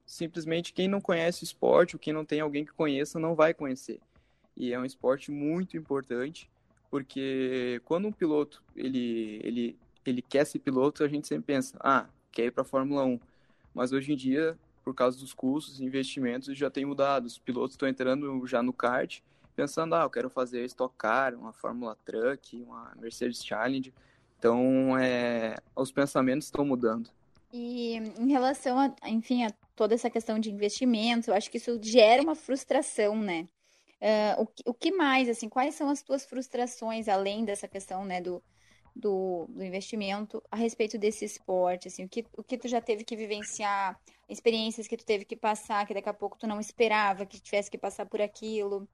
simplesmente 0.06 0.74
quem 0.74 0.88
não 0.88 1.02
conhece 1.02 1.44
o 1.44 1.46
esporte, 1.46 1.96
ou 1.96 2.00
quem 2.00 2.14
não 2.14 2.26
tem 2.26 2.40
alguém 2.40 2.64
que 2.66 2.74
conheça, 2.74 3.20
não 3.20 3.36
vai 3.36 3.54
conhecer. 3.54 4.00
E 4.56 4.72
é 4.72 4.80
um 4.80 4.86
esporte 4.86 5.32
muito 5.32 5.76
importante, 5.76 6.50
porque 6.92 7.82
quando 7.86 8.08
um 8.08 8.12
piloto 8.12 8.64
ele, 8.76 9.40
ele, 9.44 9.80
ele 10.06 10.22
quer 10.22 10.46
ser 10.46 10.60
piloto, 10.60 11.04
a 11.04 11.08
gente 11.08 11.28
sempre 11.28 11.46
pensa, 11.46 11.78
ah, 11.80 12.08
quer 12.32 12.46
ir 12.46 12.52
para 12.52 12.62
a 12.62 12.66
Fórmula 12.66 13.04
1. 13.04 13.20
Mas 13.74 13.92
hoje 13.92 14.14
em 14.14 14.16
dia 14.16 14.58
por 14.84 14.94
causa 14.94 15.18
dos 15.18 15.34
custos 15.34 15.80
investimentos, 15.80 16.56
já 16.58 16.70
tem 16.70 16.86
mudado. 16.86 17.26
Os 17.26 17.38
pilotos 17.38 17.72
estão 17.72 17.88
entrando 17.88 18.46
já 18.46 18.62
no 18.62 18.74
kart, 18.74 19.22
pensando, 19.56 19.96
ah, 19.96 20.04
eu 20.04 20.10
quero 20.10 20.30
fazer 20.30 20.66
Stock 20.66 20.94
Car, 20.98 21.34
uma 21.36 21.54
Fórmula 21.54 21.98
Truck, 22.06 22.62
uma 22.62 22.92
Mercedes 23.00 23.44
Challenge. 23.44 23.94
Então, 24.38 24.98
é, 24.98 25.58
os 25.76 25.92
pensamentos 25.92 26.48
estão 26.48 26.66
mudando. 26.66 27.10
E 27.56 27.98
em 28.20 28.32
relação 28.32 28.80
a, 28.80 28.92
enfim, 29.08 29.44
a 29.46 29.52
toda 29.76 29.94
essa 29.94 30.10
questão 30.10 30.40
de 30.40 30.52
investimentos, 30.52 31.28
eu 31.28 31.36
acho 31.36 31.52
que 31.52 31.58
isso 31.58 31.80
gera 31.84 32.24
uma 32.24 32.34
frustração, 32.34 33.16
né? 33.16 33.48
Uh, 34.02 34.44
o, 34.66 34.72
o 34.72 34.74
que 34.74 34.92
mais, 34.92 35.30
assim, 35.30 35.48
quais 35.48 35.76
são 35.76 35.88
as 35.88 36.02
tuas 36.02 36.26
frustrações, 36.26 37.08
além 37.08 37.46
dessa 37.46 37.68
questão, 37.68 38.04
né, 38.04 38.20
do, 38.20 38.44
do, 38.96 39.46
do, 39.48 39.64
investimento 39.64 40.44
a 40.52 40.56
respeito 40.56 40.98
desse 40.98 41.24
esporte, 41.24 41.88
assim, 41.88 42.04
o 42.04 42.10
que, 42.10 42.26
o 42.36 42.44
que 42.44 42.58
tu 42.58 42.68
já 42.68 42.82
teve 42.82 43.04
que 43.04 43.16
vivenciar, 43.16 43.98
experiências 44.28 44.88
que 44.88 44.98
tu 44.98 45.06
teve 45.06 45.24
que 45.24 45.36
passar, 45.36 45.86
que 45.86 45.94
daqui 45.94 46.10
a 46.10 46.14
pouco 46.14 46.38
tu 46.38 46.48
não 46.48 46.60
esperava 46.60 47.26
que 47.26 47.40
tivesse 47.40 47.70
que 47.70 47.78
passar 47.78 48.08
por 48.08 48.20
aquilo? 48.20 48.88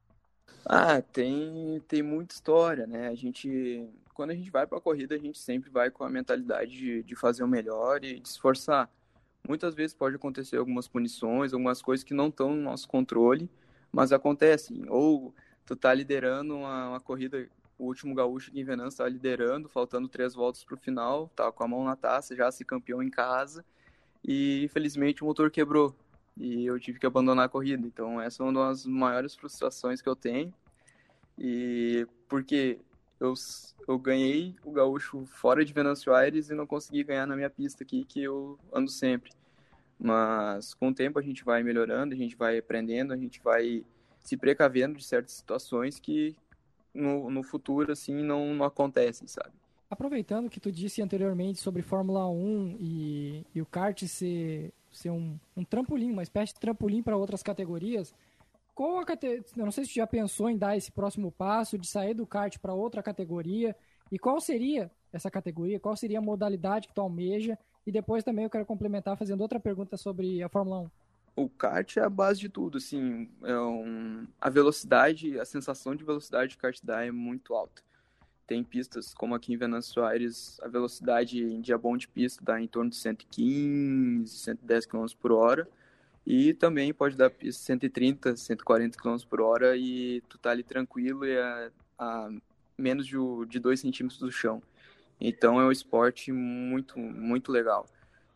Ah, 0.65 1.01
tem, 1.01 1.81
tem 1.87 2.03
muita 2.03 2.35
história, 2.35 2.85
né? 2.85 3.07
A 3.07 3.15
gente, 3.15 3.87
quando 4.19 4.31
a 4.31 4.35
gente 4.35 4.51
vai 4.51 4.67
para 4.67 4.77
a 4.77 4.81
corrida, 4.81 5.15
a 5.15 5.17
gente 5.17 5.39
sempre 5.39 5.69
vai 5.69 5.89
com 5.89 6.03
a 6.03 6.09
mentalidade 6.09 6.71
de, 6.71 7.03
de 7.03 7.15
fazer 7.15 7.41
o 7.41 7.47
melhor 7.47 8.03
e 8.03 8.19
de 8.19 8.29
esforçar. 8.29 8.91
Muitas 9.47 9.73
vezes 9.73 9.93
pode 9.93 10.17
acontecer 10.17 10.57
algumas 10.57 10.89
punições, 10.89 11.53
algumas 11.53 11.81
coisas 11.81 12.03
que 12.03 12.13
não 12.13 12.27
estão 12.27 12.53
no 12.53 12.61
nosso 12.61 12.85
controle, 12.85 13.49
mas 13.89 14.11
acontecem. 14.11 14.83
Ou 14.89 15.33
tu 15.65 15.73
tá 15.73 15.93
liderando 15.93 16.53
uma, 16.53 16.89
uma 16.89 16.99
corrida 16.99 17.49
o 17.77 17.85
último 17.85 18.13
gaúcho 18.13 18.49
aqui 18.49 18.59
em 18.59 18.65
Venâncio 18.65 18.89
estava 18.89 19.09
liderando, 19.09 19.69
faltando 19.69 20.09
três 20.09 20.35
voltas 20.35 20.65
para 20.65 20.75
o 20.75 20.77
final, 20.77 21.27
estava 21.27 21.53
com 21.53 21.63
a 21.63 21.67
mão 21.69 21.85
na 21.85 21.95
taça, 21.95 22.35
já 22.35 22.51
se 22.51 22.65
campeão 22.65 23.01
em 23.01 23.09
casa, 23.09 23.63
e 24.21 24.65
infelizmente 24.65 25.23
o 25.23 25.27
motor 25.27 25.49
quebrou. 25.49 25.95
e 26.37 26.65
eu 26.65 26.77
tive 26.77 26.99
que 26.99 27.05
abandonar 27.05 27.45
a 27.45 27.49
corrida. 27.49 27.87
Então, 27.87 28.19
essa 28.19 28.43
é 28.43 28.45
uma 28.45 28.67
das 28.67 28.85
maiores 28.85 29.33
frustrações 29.33 30.01
que 30.01 30.09
eu 30.09 30.15
tenho. 30.15 30.53
E 31.37 32.05
porque 32.27 32.79
eu, 33.19 33.33
eu 33.87 33.99
ganhei 33.99 34.55
o 34.63 34.71
gaúcho 34.71 35.25
fora 35.25 35.65
de 35.65 35.73
Venâncio 35.73 36.13
Aires 36.13 36.49
e 36.49 36.53
não 36.53 36.65
consegui 36.65 37.03
ganhar 37.03 37.25
na 37.25 37.35
minha 37.35 37.49
pista 37.49 37.83
aqui, 37.83 38.05
que 38.05 38.23
eu 38.23 38.57
ando 38.73 38.89
sempre. 38.89 39.31
Mas 39.99 40.73
com 40.73 40.89
o 40.89 40.93
tempo 40.93 41.19
a 41.19 41.21
gente 41.21 41.43
vai 41.43 41.61
melhorando, 41.61 42.13
a 42.13 42.17
gente 42.17 42.35
vai 42.35 42.57
aprendendo, 42.57 43.13
a 43.13 43.17
gente 43.17 43.41
vai 43.41 43.83
se 44.23 44.37
precavendo 44.37 44.97
de 44.97 45.03
certas 45.03 45.33
situações 45.33 45.99
que 45.99 46.35
no, 46.93 47.29
no 47.29 47.43
futuro 47.43 47.91
assim 47.91 48.23
não, 48.23 48.53
não 48.53 48.65
acontecem, 48.65 49.27
sabe? 49.27 49.51
Aproveitando 49.89 50.49
que 50.49 50.59
tu 50.59 50.71
disse 50.71 51.01
anteriormente 51.01 51.59
sobre 51.59 51.81
Fórmula 51.81 52.27
1 52.29 52.77
e, 52.79 53.45
e 53.55 53.61
o 53.61 53.65
kart 53.65 54.03
ser, 54.05 54.71
ser 54.91 55.09
um, 55.09 55.37
um 55.57 55.63
trampolim, 55.63 56.11
uma 56.11 56.23
espécie 56.23 56.53
de 56.53 56.59
trampolim 56.59 57.01
para 57.01 57.17
outras 57.17 57.41
categorias, 57.41 58.13
qual 58.79 58.97
a 58.97 59.05
categoria, 59.05 59.43
não 59.57 59.73
sei 59.73 59.83
se 59.83 59.93
já 59.93 60.07
pensou 60.07 60.49
em 60.49 60.57
dar 60.57 60.77
esse 60.77 60.89
próximo 60.89 61.33
passo, 61.33 61.77
de 61.77 61.85
sair 61.85 62.13
do 62.13 62.25
kart 62.25 62.57
para 62.59 62.73
outra 62.73 63.03
categoria, 63.03 63.75
e 64.09 64.17
qual 64.17 64.39
seria 64.39 64.89
essa 65.11 65.29
categoria, 65.29 65.81
qual 65.81 65.97
seria 65.97 66.19
a 66.19 66.21
modalidade 66.21 66.87
que 66.87 66.93
tu 66.93 67.01
almeja, 67.01 67.59
e 67.85 67.91
depois 67.91 68.23
também 68.23 68.45
eu 68.45 68.49
quero 68.49 68.65
complementar 68.65 69.17
fazendo 69.17 69.41
outra 69.41 69.59
pergunta 69.59 69.97
sobre 69.97 70.41
a 70.41 70.47
Fórmula 70.47 70.79
1. 70.79 70.89
O 71.35 71.49
kart 71.49 71.97
é 71.97 72.03
a 72.03 72.09
base 72.09 72.39
de 72.39 72.47
tudo, 72.47 72.77
assim, 72.77 73.29
é 73.43 73.59
um... 73.59 74.25
a 74.39 74.49
velocidade, 74.49 75.37
a 75.37 75.43
sensação 75.43 75.93
de 75.93 76.05
velocidade 76.05 76.51
que 76.51 76.59
o 76.59 76.61
kart 76.61 76.79
dá 76.81 77.05
é 77.05 77.11
muito 77.11 77.53
alta. 77.55 77.81
Tem 78.47 78.63
pistas, 78.63 79.13
como 79.13 79.35
aqui 79.35 79.51
em 79.51 79.57
Venâncio 79.57 80.05
Aires, 80.05 80.57
a 80.61 80.69
velocidade 80.69 81.43
em 81.43 81.59
dia 81.59 81.77
bom 81.77 81.97
de 81.97 82.07
pista 82.07 82.41
dá 82.45 82.61
em 82.61 82.67
torno 82.67 82.91
de 82.91 82.95
115, 82.95 84.37
110 84.37 84.85
km 84.85 85.05
por 85.19 85.33
hora, 85.33 85.67
e 86.25 86.53
também 86.53 86.93
pode 86.93 87.15
dar 87.15 87.31
130, 87.51 88.35
140 88.35 88.97
km 88.97 89.17
por 89.29 89.41
hora 89.41 89.75
e 89.75 90.21
tu 90.29 90.37
tá 90.37 90.51
ali 90.51 90.63
tranquilo 90.63 91.25
e 91.25 91.37
a, 91.37 91.71
a 91.97 92.29
menos 92.77 93.07
de 93.07 93.59
2 93.59 93.79
centímetros 93.79 94.19
do 94.19 94.31
chão. 94.31 94.61
Então 95.19 95.59
é 95.59 95.65
um 95.65 95.71
esporte 95.71 96.31
muito, 96.31 96.97
muito 96.97 97.51
legal. 97.51 97.85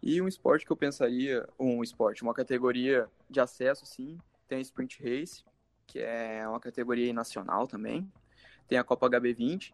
E 0.02 0.22
um 0.22 0.28
esporte 0.28 0.66
que 0.66 0.72
eu 0.72 0.76
pensaria, 0.76 1.48
um 1.58 1.82
esporte, 1.82 2.24
uma 2.24 2.34
categoria 2.34 3.08
de 3.30 3.40
acesso, 3.40 3.86
sim, 3.86 4.18
tem 4.48 4.58
a 4.58 4.62
Sprint 4.62 5.02
Race, 5.02 5.44
que 5.88 6.00
é 6.00 6.46
uma 6.48 6.60
categoria 6.60 7.14
nacional 7.14 7.68
também. 7.68 8.12
Tem 8.68 8.78
a 8.78 8.84
Copa 8.84 9.10
HB20, 9.10 9.74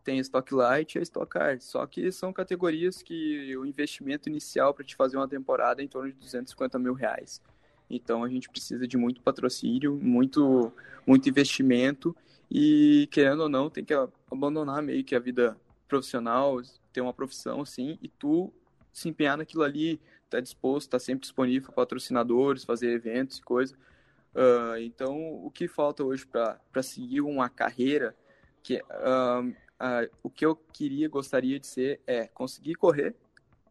tem 0.00 0.18
a 0.18 0.22
Stock 0.22 0.52
Light 0.54 0.94
e 0.94 0.98
a 0.98 1.02
Stock 1.02 1.28
Car. 1.28 1.60
Só 1.60 1.86
que 1.86 2.10
são 2.10 2.32
categorias 2.32 3.02
que 3.02 3.56
o 3.56 3.64
investimento 3.64 4.28
inicial 4.28 4.74
para 4.74 4.84
te 4.84 4.96
fazer 4.96 5.16
uma 5.16 5.28
temporada 5.28 5.82
é 5.82 5.84
em 5.84 5.88
torno 5.88 6.10
de 6.10 6.18
250 6.18 6.78
mil 6.78 6.94
reais. 6.94 7.40
Então 7.88 8.24
a 8.24 8.28
gente 8.28 8.48
precisa 8.48 8.86
de 8.86 8.96
muito 8.96 9.20
patrocínio, 9.20 9.94
muito, 9.94 10.72
muito 11.06 11.28
investimento 11.28 12.16
e 12.50 13.08
querendo 13.10 13.42
ou 13.42 13.48
não 13.48 13.70
tem 13.70 13.84
que 13.84 13.94
abandonar 14.30 14.82
meio 14.82 15.04
que 15.04 15.14
a 15.14 15.18
vida 15.18 15.56
profissional, 15.88 16.60
ter 16.92 17.00
uma 17.00 17.12
profissão 17.12 17.60
assim 17.60 17.98
e 18.02 18.08
tu 18.08 18.52
se 18.92 19.08
empenhar 19.08 19.36
naquilo 19.36 19.62
ali, 19.62 20.00
tá 20.30 20.40
disposto, 20.40 20.90
tá 20.90 20.98
sempre 20.98 21.22
disponível 21.22 21.66
para 21.66 21.74
patrocinadores, 21.74 22.64
fazer 22.64 22.90
eventos 22.90 23.38
e 23.38 23.42
coisa. 23.42 23.74
Uh, 24.34 24.76
então 24.80 25.44
o 25.44 25.50
que 25.50 25.68
falta 25.68 26.02
hoje 26.02 26.26
para 26.26 26.82
seguir 26.82 27.20
uma 27.20 27.48
carreira 27.48 28.16
que 28.62 28.76
uh, 28.76 29.54
uh, 29.80 30.10
o 30.22 30.30
que 30.30 30.44
eu 30.44 30.56
queria, 30.56 31.08
gostaria 31.08 31.58
de 31.58 31.66
ser 31.66 32.00
é 32.06 32.26
conseguir 32.28 32.74
correr 32.74 33.14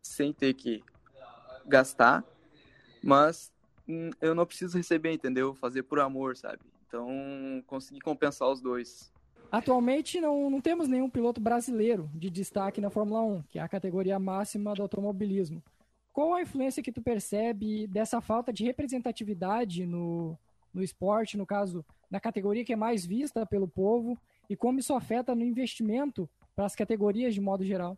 sem 0.01 0.33
ter 0.33 0.53
que 0.53 0.83
gastar, 1.65 2.23
mas 3.01 3.51
hum, 3.87 4.09
eu 4.21 4.35
não 4.35 4.45
preciso 4.45 4.77
receber, 4.77 5.13
entendeu? 5.13 5.53
Fazer 5.53 5.83
por 5.83 5.99
amor, 5.99 6.35
sabe? 6.35 6.59
Então, 6.87 7.63
conseguir 7.65 8.01
compensar 8.01 8.49
os 8.49 8.61
dois. 8.61 9.11
Atualmente 9.51 10.19
não, 10.19 10.49
não 10.49 10.61
temos 10.61 10.87
nenhum 10.87 11.09
piloto 11.09 11.39
brasileiro 11.39 12.09
de 12.13 12.29
destaque 12.29 12.81
na 12.81 12.89
Fórmula 12.89 13.21
1, 13.21 13.43
que 13.43 13.59
é 13.59 13.61
a 13.61 13.69
categoria 13.69 14.19
máxima 14.19 14.73
do 14.73 14.81
automobilismo. 14.81 15.63
Qual 16.11 16.33
a 16.33 16.41
influência 16.41 16.83
que 16.83 16.91
tu 16.91 17.01
percebe 17.01 17.87
dessa 17.87 18.21
falta 18.21 18.53
de 18.53 18.63
representatividade 18.63 19.85
no, 19.85 20.37
no 20.73 20.83
esporte, 20.83 21.37
no 21.37 21.45
caso, 21.45 21.83
na 22.09 22.19
categoria 22.19 22.63
que 22.63 22.73
é 22.73 22.75
mais 22.75 23.05
vista 23.05 23.45
pelo 23.45 23.67
povo, 23.67 24.17
e 24.53 24.55
como 24.55 24.79
isso 24.79 24.93
afeta 24.93 25.33
no 25.33 25.43
investimento 25.43 26.29
para 26.55 26.65
as 26.65 26.75
categorias 26.75 27.33
de 27.33 27.41
modo 27.41 27.65
geral? 27.65 27.97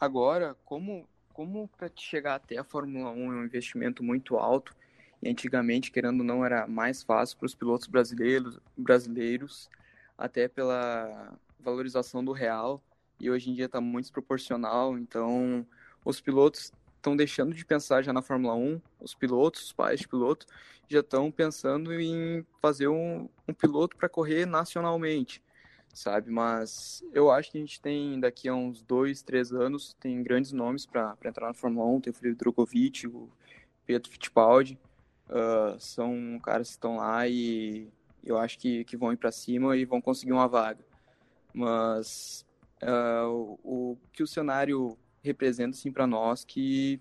Agora, 0.00 0.56
como, 0.64 1.08
como 1.32 1.68
para 1.68 1.88
chegar 1.94 2.34
até 2.34 2.58
a 2.58 2.64
Fórmula 2.64 3.12
1 3.12 3.32
é 3.32 3.36
um 3.36 3.44
investimento 3.44 4.02
muito 4.02 4.36
alto, 4.36 4.74
e 5.22 5.28
antigamente, 5.28 5.92
querendo 5.92 6.18
ou 6.18 6.26
não, 6.26 6.44
era 6.44 6.66
mais 6.66 7.04
fácil 7.04 7.38
para 7.38 7.46
os 7.46 7.54
pilotos 7.54 7.86
brasileiros, 7.86 8.58
brasileiros, 8.76 9.70
até 10.18 10.48
pela 10.48 11.38
valorização 11.60 12.24
do 12.24 12.32
real, 12.32 12.82
e 13.20 13.30
hoje 13.30 13.50
em 13.50 13.54
dia 13.54 13.66
está 13.66 13.80
muito 13.80 14.06
desproporcional, 14.06 14.98
então 14.98 15.64
os 16.04 16.20
pilotos 16.20 16.72
estão 16.96 17.16
deixando 17.16 17.54
de 17.54 17.64
pensar 17.64 18.02
já 18.02 18.12
na 18.12 18.22
Fórmula 18.22 18.56
1, 18.56 18.80
os 19.00 19.14
pilotos, 19.14 19.66
os 19.66 19.72
pais 19.72 20.00
de 20.00 20.08
piloto, 20.08 20.46
já 20.88 20.98
estão 20.98 21.30
pensando 21.30 21.94
em 21.94 22.44
fazer 22.60 22.88
um, 22.88 23.28
um 23.46 23.54
piloto 23.54 23.96
para 23.96 24.08
correr 24.08 24.46
nacionalmente 24.46 25.40
sabe? 25.92 26.30
Mas 26.30 27.04
eu 27.12 27.30
acho 27.30 27.50
que 27.50 27.58
a 27.58 27.60
gente 27.60 27.80
tem, 27.80 28.18
daqui 28.18 28.48
a 28.48 28.54
uns 28.54 28.82
dois, 28.82 29.22
três 29.22 29.52
anos, 29.52 29.94
tem 30.00 30.22
grandes 30.22 30.52
nomes 30.52 30.86
para 30.86 31.16
entrar 31.24 31.48
na 31.48 31.54
Fórmula 31.54 31.86
1. 31.86 32.00
Tem 32.00 32.10
o 32.10 32.14
Felipe 32.14 32.38
Drogovic, 32.38 33.06
o 33.06 33.30
Pedro 33.84 34.10
Fittipaldi. 34.10 34.78
Uh, 35.28 35.78
são 35.78 36.38
caras 36.42 36.68
que 36.68 36.74
estão 36.74 36.96
lá 36.96 37.26
e 37.26 37.88
eu 38.24 38.36
acho 38.38 38.58
que, 38.58 38.84
que 38.84 38.96
vão 38.96 39.12
ir 39.12 39.16
para 39.16 39.32
cima 39.32 39.76
e 39.76 39.84
vão 39.84 40.00
conseguir 40.00 40.32
uma 40.32 40.48
vaga. 40.48 40.84
Mas 41.52 42.46
uh, 42.82 43.58
o, 43.62 43.92
o, 43.92 43.98
que 44.12 44.22
o 44.22 44.26
cenário 44.26 44.96
representa 45.22 45.76
assim, 45.76 45.92
para 45.92 46.06
nós 46.06 46.44
que 46.44 47.00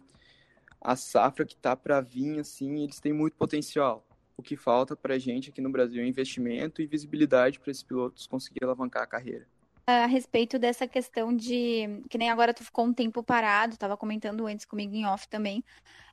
a 0.79 0.95
safra 0.95 1.45
que 1.45 1.53
está 1.53 1.75
para 1.75 2.01
vir, 2.01 2.39
assim, 2.39 2.83
eles 2.83 2.99
têm 2.99 3.13
muito 3.13 3.35
potencial 3.35 4.05
o 4.37 4.41
que 4.41 4.55
falta 4.55 4.95
para 4.95 5.15
a 5.15 5.19
gente 5.19 5.49
aqui 5.49 5.61
no 5.61 5.69
Brasil 5.69 6.03
é 6.03 6.07
investimento 6.07 6.81
e 6.81 6.85
visibilidade 6.85 7.59
para 7.59 7.71
esses 7.71 7.83
pilotos 7.83 8.27
conseguir 8.27 8.63
alavancar 8.63 9.03
a 9.03 9.07
carreira. 9.07 9.47
A 9.85 10.05
respeito 10.05 10.59
dessa 10.59 10.87
questão 10.87 11.35
de 11.35 12.03
que 12.09 12.17
nem 12.17 12.29
agora 12.29 12.53
tu 12.53 12.63
ficou 12.63 12.85
um 12.85 12.93
tempo 12.93 13.23
parado, 13.23 13.73
estava 13.73 13.97
comentando 13.97 14.45
antes 14.45 14.65
comigo 14.65 14.95
em 14.95 15.05
off 15.05 15.27
também, 15.27 15.63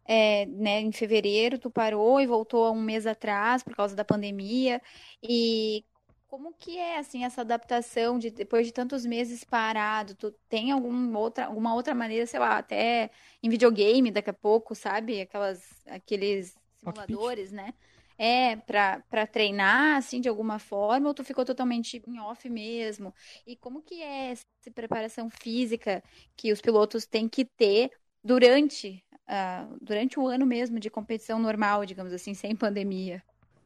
é, 0.05 0.47
né, 0.47 0.81
em 0.81 0.91
fevereiro 0.91 1.59
tu 1.59 1.71
parou 1.71 2.21
e 2.21 2.27
voltou 2.27 2.73
um 2.73 2.81
mês 2.81 3.07
atrás 3.07 3.63
por 3.63 3.77
causa 3.77 3.95
da 3.95 4.05
pandemia 4.05 4.81
e 5.23 5.85
como 6.29 6.53
que 6.53 6.79
é 6.79 6.99
assim 6.99 7.25
essa 7.25 7.41
adaptação 7.41 8.19
de 8.19 8.31
depois 8.31 8.67
de 8.67 8.73
tantos 8.73 9.05
meses 9.07 9.45
parado? 9.45 10.15
Tu 10.15 10.31
tem 10.49 10.71
alguma 10.71 11.19
outra, 11.19 11.47
alguma 11.47 11.75
outra 11.75 11.95
maneira, 11.95 12.27
sei 12.27 12.39
lá, 12.39 12.59
até 12.59 13.11
em 13.43 13.49
videogame 13.49 14.11
daqui 14.11 14.29
a 14.29 14.35
pouco, 14.35 14.75
sabe? 14.75 15.23
Aquelas 15.23 15.83
aqueles 15.87 16.55
simuladores, 16.77 17.51
né? 17.51 17.73
É 18.19 18.57
para 18.57 19.27
treinar, 19.27 19.97
assim, 19.97 20.21
de 20.21 20.29
alguma 20.29 20.59
forma, 20.59 21.09
ou 21.09 21.15
tu 21.15 21.25
ficou 21.25 21.45
totalmente 21.45 22.03
em 22.07 22.19
off 22.19 22.49
mesmo? 22.51 23.15
E 23.47 23.57
como 23.57 23.81
que 23.83 24.03
é 24.03 24.33
essa 24.33 24.45
preparação 24.75 25.31
física 25.31 26.03
que 26.37 26.53
os 26.53 26.61
pilotos 26.61 27.07
têm 27.07 27.29
que 27.29 27.45
ter 27.45 27.91
durante, 28.23 29.03
uh, 29.29 29.79
durante 29.81 30.19
o 30.19 30.27
ano 30.27 30.45
mesmo 30.45 30.81
de 30.81 30.91
competição 30.91 31.39
normal, 31.39 31.87
digamos 31.87 32.13
assim, 32.13 32.35
sem 32.35 32.57
pandemia? 32.57 33.23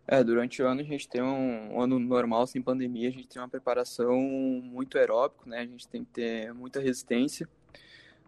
É, 0.07 0.23
durante 0.23 0.61
o 0.61 0.67
ano 0.67 0.81
a 0.81 0.85
gente 0.85 1.09
tem 1.09 1.23
um, 1.23 1.75
um 1.75 1.81
ano 1.81 1.99
normal 1.99 2.47
sem 2.47 2.61
pandemia, 2.61 3.09
a 3.09 3.13
gente 3.13 3.29
tem 3.29 3.41
uma 3.41 3.49
preparação 3.49 4.21
muito 4.21 4.99
aeróbico, 4.99 5.49
né? 5.49 5.61
A 5.61 5.67
gente 5.67 5.89
tem 5.89 6.05
que 6.05 6.11
ter 6.11 6.53
muita 6.53 6.81
resistência, 6.81 7.49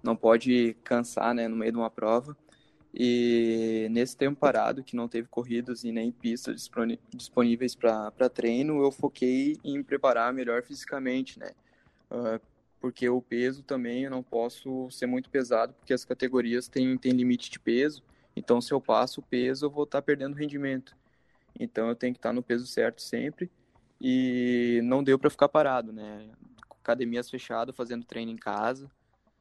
não 0.03 0.15
pode 0.15 0.77
cansar, 0.85 1.35
né, 1.35 1.49
no 1.49 1.57
meio 1.57 1.73
de 1.73 1.79
uma 1.79 1.91
prova. 1.91 2.37
E 2.97 3.89
nesse 3.91 4.17
tempo 4.17 4.39
parado, 4.39 4.85
que 4.85 4.95
não 4.95 5.09
teve 5.09 5.27
corridas 5.27 5.83
e 5.83 5.91
nem 5.91 6.13
pistas 6.13 6.71
disponíveis 7.13 7.75
para 7.75 8.31
treino, 8.33 8.81
eu 8.85 8.93
foquei 8.93 9.59
em 9.65 9.83
preparar 9.83 10.33
melhor 10.33 10.63
fisicamente, 10.63 11.41
né? 11.41 11.51
Uh, 12.09 12.41
porque 12.81 13.09
o 13.09 13.21
peso 13.21 13.65
também 13.65 14.05
eu 14.05 14.11
não 14.11 14.23
posso 14.23 14.89
ser 14.93 15.07
muito 15.07 15.29
pesado, 15.29 15.73
porque 15.73 15.93
as 15.93 16.05
categorias 16.05 16.69
têm, 16.69 16.97
têm 16.97 17.11
limite 17.11 17.51
de 17.51 17.59
peso. 17.59 18.01
Então, 18.37 18.61
se 18.61 18.73
eu 18.73 18.81
passo 18.81 19.21
o 19.21 19.25
peso, 19.25 19.67
eu 19.67 19.71
vou 19.71 19.83
estar 19.83 20.01
tá 20.01 20.03
perdendo 20.03 20.37
rendimento. 20.37 20.97
Então, 21.59 21.89
eu 21.89 21.97
tenho 21.97 22.13
que 22.13 22.19
estar 22.19 22.29
tá 22.29 22.33
no 22.33 22.45
peso 22.45 22.65
certo 22.65 23.03
sempre. 23.03 23.51
E 24.01 24.81
não 24.85 25.03
deu 25.03 25.19
para 25.19 25.31
ficar 25.31 25.49
parado, 25.49 25.93
né? 25.93 26.31
Academias 26.81 27.29
fechadas, 27.29 27.75
fazendo 27.75 28.05
treino 28.05 28.31
em 28.31 28.37
casa. 28.37 28.87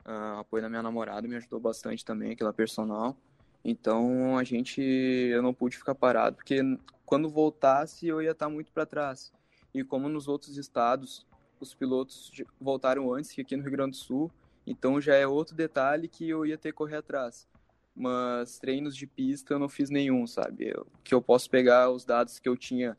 Uh, 0.05 0.39
apoio 0.39 0.63
da 0.63 0.69
minha 0.69 0.81
namorada 0.81 1.27
me 1.27 1.36
ajudou 1.36 1.60
bastante 1.60 2.03
também, 2.03 2.31
aquela 2.31 2.53
personal. 2.53 3.15
Então 3.63 4.38
a 4.38 4.43
gente, 4.43 4.82
eu 4.82 5.41
não 5.41 5.53
pude 5.53 5.77
ficar 5.77 5.96
parado, 5.96 6.36
porque 6.36 6.60
quando 7.05 7.29
voltasse 7.29 8.08
eu 8.08 8.22
ia 8.22 8.32
estar 8.32 8.50
muito 8.50 8.72
para 8.72 8.86
trás. 8.86 9.32
E 9.74 9.84
como 9.84 10.10
nos 10.10 10.27
outros 10.27 10.58
estados 10.58 11.25
os 11.60 11.74
pilotos 11.74 12.32
voltaram 12.60 13.13
antes 13.13 13.32
que 13.32 13.41
aqui 13.41 13.55
no 13.55 13.63
Rio 13.63 13.72
Grande 13.72 13.91
do 13.91 13.98
Sul, 13.98 14.32
então 14.67 15.00
já 15.00 15.15
é 15.15 15.25
outro 15.25 15.55
detalhe 15.55 16.08
que 16.08 16.27
eu 16.29 16.46
ia 16.46 16.58
ter 16.58 16.72
que 16.72 16.77
correr 16.77 16.98
atrás. 16.98 17.48
mas 17.96 18.58
treinos 18.60 18.96
de 18.96 19.05
pista 19.05 19.53
eu 19.53 19.60
não 19.60 19.70
fiz 19.70 19.89
nenhum, 19.89 20.25
sabe? 20.25 20.70
Eu, 20.70 20.88
que 21.03 21.13
eu 21.13 21.22
posso 21.22 21.50
pegar 21.50 21.89
os 21.91 22.03
dados 22.03 22.39
que 22.39 22.50
eu 22.50 22.58
tinha 22.58 22.98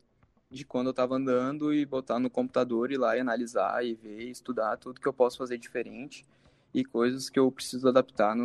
de 0.49 0.63
quando 0.65 0.87
eu 0.87 0.91
estava 0.91 1.15
andando 1.15 1.73
e 1.73 1.85
botar 1.85 2.19
no 2.19 2.29
computador 2.29 2.91
e 2.91 2.97
lá 2.97 3.17
e 3.17 3.19
analisar 3.19 3.83
e 3.85 3.93
ver, 3.95 4.23
estudar 4.29 4.77
tudo 4.77 5.01
que 5.01 5.07
eu 5.07 5.13
posso 5.13 5.37
fazer 5.37 5.57
diferente 5.57 6.25
e 6.73 6.85
coisas 6.85 7.29
que 7.29 7.39
eu 7.39 7.51
preciso 7.51 7.87
adaptar 7.87 8.35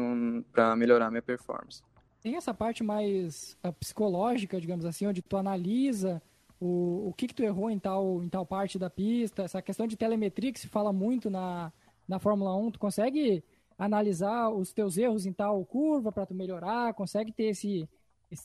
para 0.52 0.74
melhorar 0.76 1.10
minha 1.10 1.22
performance. 1.22 1.82
Tem 2.22 2.36
essa 2.36 2.52
parte 2.52 2.82
mais 2.82 3.56
uh, 3.64 3.72
psicológica, 3.72 4.60
digamos 4.60 4.84
assim, 4.84 5.06
onde 5.06 5.22
tu 5.22 5.36
analisa 5.36 6.22
o, 6.60 7.08
o 7.08 7.14
que, 7.14 7.26
que 7.26 7.34
tu 7.34 7.42
errou 7.42 7.70
em 7.70 7.78
tal, 7.78 8.22
em 8.22 8.28
tal 8.28 8.44
parte 8.44 8.78
da 8.78 8.90
pista, 8.90 9.42
essa 9.42 9.62
questão 9.62 9.86
de 9.86 9.96
telemetria 9.96 10.52
que 10.52 10.60
se 10.60 10.68
fala 10.68 10.92
muito 10.92 11.30
na, 11.30 11.72
na 12.06 12.18
Fórmula 12.18 12.54
1, 12.54 12.72
tu 12.72 12.78
consegue 12.78 13.42
analisar 13.78 14.50
os 14.50 14.72
teus 14.72 14.98
erros 14.98 15.24
em 15.24 15.32
tal 15.32 15.64
curva 15.64 16.12
para 16.12 16.26
tu 16.26 16.34
melhorar, 16.34 16.92
consegue 16.92 17.32
ter 17.32 17.44
esse, 17.44 17.88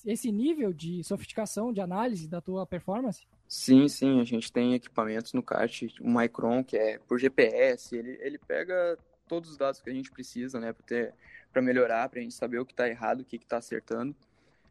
esse 0.06 0.32
nível 0.32 0.72
de 0.72 1.04
sofisticação 1.04 1.74
de 1.74 1.82
análise 1.82 2.30
da 2.30 2.40
tua 2.40 2.66
performance? 2.66 3.28
Sim, 3.46 3.90
sim, 3.90 4.22
a 4.22 4.24
gente 4.24 4.50
tem 4.52 4.74
equipamentos 4.74 5.34
no 5.34 5.44
kart, 5.44 5.84
o 6.00 6.10
Micron, 6.10 6.64
que 6.64 6.78
é 6.78 6.98
por 7.00 7.20
GPS, 7.20 7.94
ele, 7.94 8.18
ele 8.22 8.38
pega 8.38 8.98
todos 9.28 9.50
os 9.50 9.58
dados 9.58 9.82
que 9.82 9.90
a 9.90 9.94
gente 9.94 10.10
precisa, 10.10 10.58
né, 10.60 10.72
para 10.72 11.14
melhorar, 11.62 12.10
para 12.10 12.20
a 12.20 12.22
gente 12.24 12.34
saber 12.34 12.60
o 12.60 12.66
que 12.66 12.74
está 12.74 12.88
errado, 12.88 13.22
o 13.22 13.26
que 13.26 13.38
está 13.38 13.58
acertando, 13.58 14.16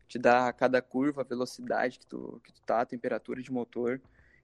te 0.09 0.19
dá 0.19 0.53
cada 0.53 0.81
curva, 0.83 1.23
a 1.23 1.25
velocidade 1.25 1.99
que 1.99 2.07
tu, 2.07 2.41
que 2.45 2.53
tu 2.53 2.62
tá, 2.62 2.83
a 2.83 2.87
temperatura 2.87 3.43
de 3.43 3.53
motor, 3.53 4.00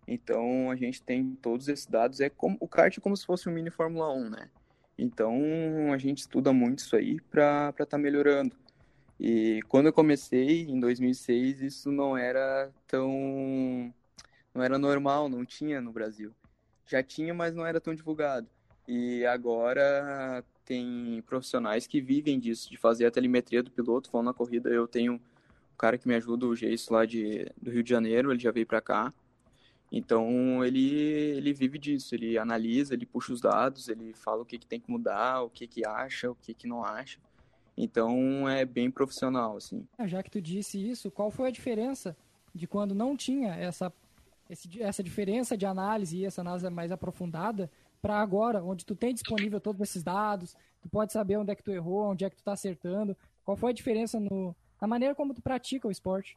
então 0.06 0.70
a 0.70 0.76
gente 0.76 1.02
tem 1.02 1.36
todos 1.42 1.68
esses 1.68 1.86
dados, 1.86 2.20
é 2.20 2.28
como 2.28 2.56
o 2.60 2.68
kart 2.68 2.96
é 2.96 3.00
como 3.00 3.16
se 3.16 3.26
fosse 3.26 3.48
um 3.48 3.52
mini 3.52 3.70
Fórmula 3.70 4.12
1, 4.12 4.30
né, 4.30 4.50
então 4.98 5.92
a 5.92 5.98
gente 5.98 6.18
estuda 6.18 6.52
muito 6.52 6.80
isso 6.80 6.94
aí 6.96 7.20
para 7.20 7.70
estar 7.70 7.86
tá 7.86 7.98
melhorando. 7.98 8.54
E 9.18 9.60
quando 9.68 9.86
eu 9.86 9.92
comecei, 9.92 10.62
em 10.62 10.80
2006, 10.80 11.60
isso 11.60 11.92
não 11.92 12.16
era 12.16 12.70
tão 12.86 13.92
não 14.54 14.62
era 14.62 14.78
normal, 14.78 15.28
não 15.28 15.44
tinha 15.44 15.80
no 15.80 15.92
Brasil. 15.92 16.34
Já 16.86 17.02
tinha, 17.02 17.32
mas 17.32 17.54
não 17.54 17.64
era 17.64 17.80
tão 17.80 17.94
divulgado. 17.94 18.48
E 18.88 19.24
agora 19.26 20.44
tem 20.70 21.20
profissionais 21.26 21.84
que 21.84 22.00
vivem 22.00 22.38
disso, 22.38 22.70
de 22.70 22.76
fazer 22.76 23.04
a 23.04 23.10
telemetria 23.10 23.60
do 23.60 23.72
piloto, 23.72 24.08
vão 24.08 24.22
na 24.22 24.32
corrida. 24.32 24.70
Eu 24.70 24.86
tenho 24.86 25.14
um 25.14 25.20
cara 25.76 25.98
que 25.98 26.06
me 26.06 26.14
ajuda, 26.14 26.46
o 26.46 26.54
Geisso 26.54 26.92
lá 26.92 27.04
de, 27.04 27.50
do 27.60 27.72
Rio 27.72 27.82
de 27.82 27.90
Janeiro, 27.90 28.30
ele 28.30 28.38
já 28.38 28.52
veio 28.52 28.68
para 28.68 28.80
cá. 28.80 29.12
Então 29.90 30.64
ele, 30.64 30.94
ele 30.94 31.52
vive 31.52 31.76
disso, 31.76 32.14
ele 32.14 32.38
analisa, 32.38 32.94
ele 32.94 33.04
puxa 33.04 33.32
os 33.32 33.40
dados, 33.40 33.88
ele 33.88 34.12
fala 34.14 34.42
o 34.42 34.44
que, 34.44 34.58
que 34.58 34.66
tem 34.66 34.78
que 34.78 34.88
mudar, 34.88 35.42
o 35.42 35.50
que, 35.50 35.66
que 35.66 35.84
acha, 35.84 36.30
o 36.30 36.36
que, 36.36 36.54
que 36.54 36.68
não 36.68 36.84
acha. 36.84 37.18
Então 37.76 38.48
é 38.48 38.64
bem 38.64 38.92
profissional, 38.92 39.56
assim. 39.56 39.84
Ah, 39.98 40.06
já 40.06 40.22
que 40.22 40.30
tu 40.30 40.40
disse 40.40 40.78
isso, 40.78 41.10
qual 41.10 41.32
foi 41.32 41.48
a 41.48 41.50
diferença 41.50 42.16
de 42.54 42.68
quando 42.68 42.94
não 42.94 43.16
tinha 43.16 43.56
essa 43.56 43.92
essa 44.80 45.02
diferença 45.02 45.56
de 45.56 45.64
análise 45.64 46.18
e 46.18 46.24
essa 46.24 46.40
análise 46.40 46.68
mais 46.70 46.90
aprofundada 46.90 47.70
para 48.00 48.20
agora, 48.20 48.62
onde 48.62 48.84
tu 48.84 48.94
tem 48.94 49.12
disponível 49.12 49.60
todos 49.60 49.80
esses 49.80 50.02
dados, 50.02 50.56
tu 50.80 50.88
pode 50.88 51.12
saber 51.12 51.36
onde 51.36 51.52
é 51.52 51.54
que 51.54 51.62
tu 51.62 51.70
errou, 51.70 52.10
onde 52.10 52.24
é 52.24 52.30
que 52.30 52.36
tu 52.36 52.40
está 52.40 52.52
acertando. 52.52 53.16
Qual 53.44 53.56
foi 53.56 53.70
a 53.70 53.74
diferença 53.74 54.18
no, 54.18 54.54
na 54.80 54.88
maneira 54.88 55.14
como 55.14 55.34
tu 55.34 55.42
pratica 55.42 55.88
o 55.88 55.90
esporte? 55.90 56.36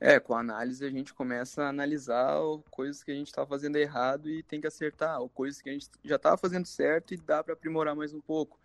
É, 0.00 0.18
com 0.18 0.34
a 0.34 0.40
análise 0.40 0.84
a 0.84 0.90
gente 0.90 1.14
começa 1.14 1.62
a 1.62 1.68
analisar 1.68 2.38
coisas 2.70 3.02
que 3.02 3.10
a 3.10 3.14
gente 3.14 3.28
está 3.28 3.46
fazendo 3.46 3.76
errado 3.76 4.28
e 4.28 4.42
tem 4.42 4.60
que 4.60 4.66
acertar, 4.66 5.20
ou 5.20 5.28
coisas 5.28 5.62
que 5.62 5.70
a 5.70 5.72
gente 5.72 5.88
já 6.04 6.16
estava 6.16 6.36
fazendo 6.36 6.66
certo 6.66 7.14
e 7.14 7.16
dá 7.16 7.42
para 7.42 7.54
aprimorar 7.54 7.94
mais 7.94 8.12
um 8.12 8.20
pouco. 8.20 8.58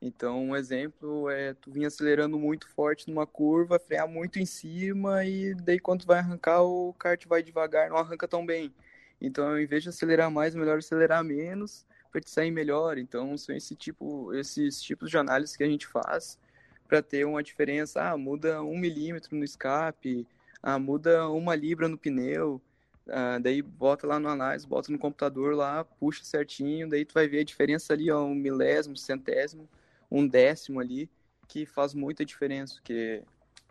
Então, 0.00 0.44
um 0.44 0.56
exemplo 0.56 1.28
é 1.28 1.54
tu 1.54 1.72
vir 1.72 1.84
acelerando 1.84 2.38
muito 2.38 2.68
forte 2.68 3.08
numa 3.08 3.26
curva, 3.26 3.80
frear 3.80 4.06
muito 4.06 4.38
em 4.38 4.46
cima 4.46 5.24
e 5.24 5.54
daí 5.54 5.80
quando 5.80 6.06
vai 6.06 6.20
arrancar 6.20 6.62
o 6.62 6.94
kart 6.94 7.26
vai 7.26 7.42
devagar, 7.42 7.90
não 7.90 7.96
arranca 7.96 8.28
tão 8.28 8.46
bem. 8.46 8.72
Então, 9.20 9.48
ao 9.48 9.60
invés 9.60 9.82
de 9.82 9.88
acelerar 9.88 10.30
mais, 10.30 10.54
é 10.54 10.58
melhor 10.58 10.78
acelerar 10.78 11.24
menos 11.24 11.86
para 12.10 12.20
te 12.20 12.30
sair 12.30 12.50
melhor. 12.50 12.98
Então, 12.98 13.36
são 13.36 13.54
esse 13.54 13.74
tipo, 13.74 14.32
esses 14.34 14.80
tipos 14.80 15.10
de 15.10 15.18
análise 15.18 15.56
que 15.56 15.64
a 15.64 15.68
gente 15.68 15.86
faz 15.86 16.38
para 16.86 17.02
ter 17.02 17.24
uma 17.26 17.42
diferença. 17.42 18.02
Ah, 18.02 18.16
muda 18.16 18.62
um 18.62 18.78
milímetro 18.78 19.36
no 19.36 19.44
escape, 19.44 20.26
ah, 20.62 20.78
muda 20.78 21.28
uma 21.28 21.54
libra 21.54 21.88
no 21.88 21.98
pneu. 21.98 22.60
Ah, 23.08 23.38
daí 23.38 23.62
bota 23.62 24.06
lá 24.06 24.18
no 24.18 24.28
análise, 24.28 24.66
bota 24.66 24.92
no 24.92 24.98
computador 24.98 25.54
lá, 25.54 25.84
puxa 25.84 26.24
certinho, 26.24 26.88
daí 26.88 27.04
tu 27.04 27.14
vai 27.14 27.26
ver 27.26 27.40
a 27.40 27.44
diferença 27.44 27.92
ali, 27.92 28.10
ó, 28.10 28.22
um 28.22 28.34
milésimo, 28.34 28.96
centésimo 28.96 29.68
um 30.10 30.26
décimo 30.26 30.80
ali, 30.80 31.10
que 31.46 31.66
faz 31.66 31.94
muita 31.94 32.24
diferença, 32.24 32.74
porque 32.74 33.22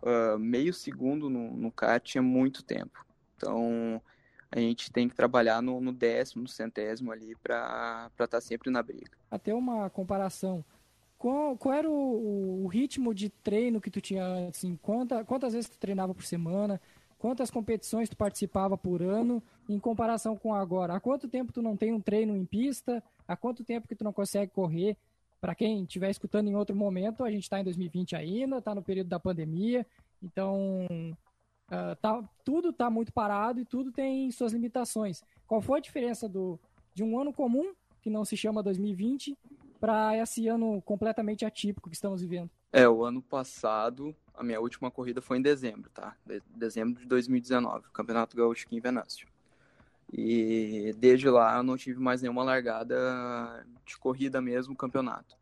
uh, 0.01 0.38
meio 0.38 0.73
segundo 0.73 1.29
no, 1.29 1.55
no 1.55 1.71
kart 1.71 2.15
é 2.15 2.21
muito 2.21 2.63
tempo. 2.63 3.05
Então, 3.36 4.01
a 4.51 4.60
gente 4.60 4.91
tem 4.91 5.10
que 5.10 5.15
trabalhar 5.15 5.62
no, 5.62 5.81
no 5.81 5.91
décimo, 5.91 6.43
no 6.43 6.49
centésimo 6.49 7.12
ali, 7.12 7.36
para 7.36 8.10
estar 8.12 8.27
tá 8.27 8.41
sempre 8.41 8.69
na 8.69 8.81
briga. 8.81 9.12
Até 9.29 9.53
uma 9.53 9.89
comparação. 9.89 10.63
Qual, 11.17 11.57
qual 11.57 11.73
era 11.73 11.89
o, 11.89 12.63
o, 12.63 12.67
ritmo 12.67 13.13
de 13.13 13.29
treino 13.29 13.81
que 13.81 13.89
tu 13.89 13.99
tinha 13.99 14.23
antes? 14.23 14.60
Assim, 14.60 14.77
quanta, 14.81 15.23
quantas 15.25 15.53
vezes 15.53 15.69
tu 15.69 15.77
treinava 15.77 16.13
por 16.13 16.23
semana? 16.23 16.79
Quantas 17.17 17.49
competições 17.49 18.07
tu 18.07 18.15
participava 18.15 18.77
por 18.77 19.01
ano? 19.01 19.41
Em 19.67 19.79
comparação 19.79 20.38
com 20.38 20.53
agora? 20.53 20.93
Há 20.93 20.99
quanto 20.99 21.27
tempo 21.27 21.51
tu 21.51 21.62
não 21.62 21.75
tem 21.75 21.91
um 21.91 21.99
treino 21.99 22.36
em 22.38 22.45
pista? 22.45 23.03
Há 23.27 23.36
quanto 23.36 23.63
tempo 23.63 23.88
que 23.88 23.95
tu 23.95 24.03
não 24.03 24.13
consegue 24.13 24.51
correr? 24.51 24.95
Para 25.41 25.55
quem 25.55 25.83
estiver 25.83 26.10
escutando 26.10 26.47
em 26.47 26.55
outro 26.55 26.75
momento, 26.75 27.23
a 27.23 27.31
gente 27.31 27.43
está 27.43 27.60
em 27.60 27.63
2020 27.63 28.15
ainda, 28.15 28.60
está 28.60 28.73
no 28.73 28.83
período 28.83 29.07
da 29.07 29.19
pandemia, 29.19 29.86
então 30.21 30.88
uh, 31.67 31.95
tá, 32.01 32.23
tudo 32.43 32.69
está 32.69 32.89
muito 32.89 33.12
parado 33.12 33.60
e 33.60 33.65
tudo 33.65 33.91
tem 33.91 34.30
suas 34.32 34.53
limitações. 34.53 35.23
Qual 35.45 35.62
foi 35.62 35.80
a 35.80 35.82
diferença 35.82 36.27
do, 36.27 36.60
de 36.93 37.03
um 37.03 37.19
ano 37.19 37.34
comum, 37.34 37.73
que 38.01 38.10
não 38.10 38.25
se 38.25 38.36
chama 38.36 38.63
2020, 38.63 39.38
para 39.80 40.17
esse 40.17 40.47
ano 40.47 40.82
completamente 40.82 41.45
atípico 41.45 41.89
que 41.89 41.95
estamos 41.95 42.21
vivendo? 42.21 42.49
É, 42.71 42.88
o 42.88 43.03
ano 43.03 43.21
passado, 43.21 44.15
a 44.34 44.43
minha 44.43 44.60
última 44.60 44.91
corrida 44.91 45.21
foi 45.21 45.38
em 45.38 45.41
dezembro, 45.41 45.89
tá? 45.91 46.15
De 46.25 46.41
dezembro 46.56 47.01
de 47.01 47.08
2019, 47.08 47.86
Campeonato 47.93 48.36
Gaúcho 48.36 48.65
aqui 48.65 48.75
em 48.75 48.82
Venâncio. 48.82 49.27
E 50.12 50.93
desde 50.97 51.30
lá 51.30 51.58
eu 51.58 51.63
não 51.63 51.77
tive 51.77 51.99
mais 51.99 52.21
nenhuma 52.21 52.43
largada 52.43 53.65
de 53.86 53.97
corrida 53.97 54.41
mesmo 54.41 54.75
campeonato. 54.75 55.36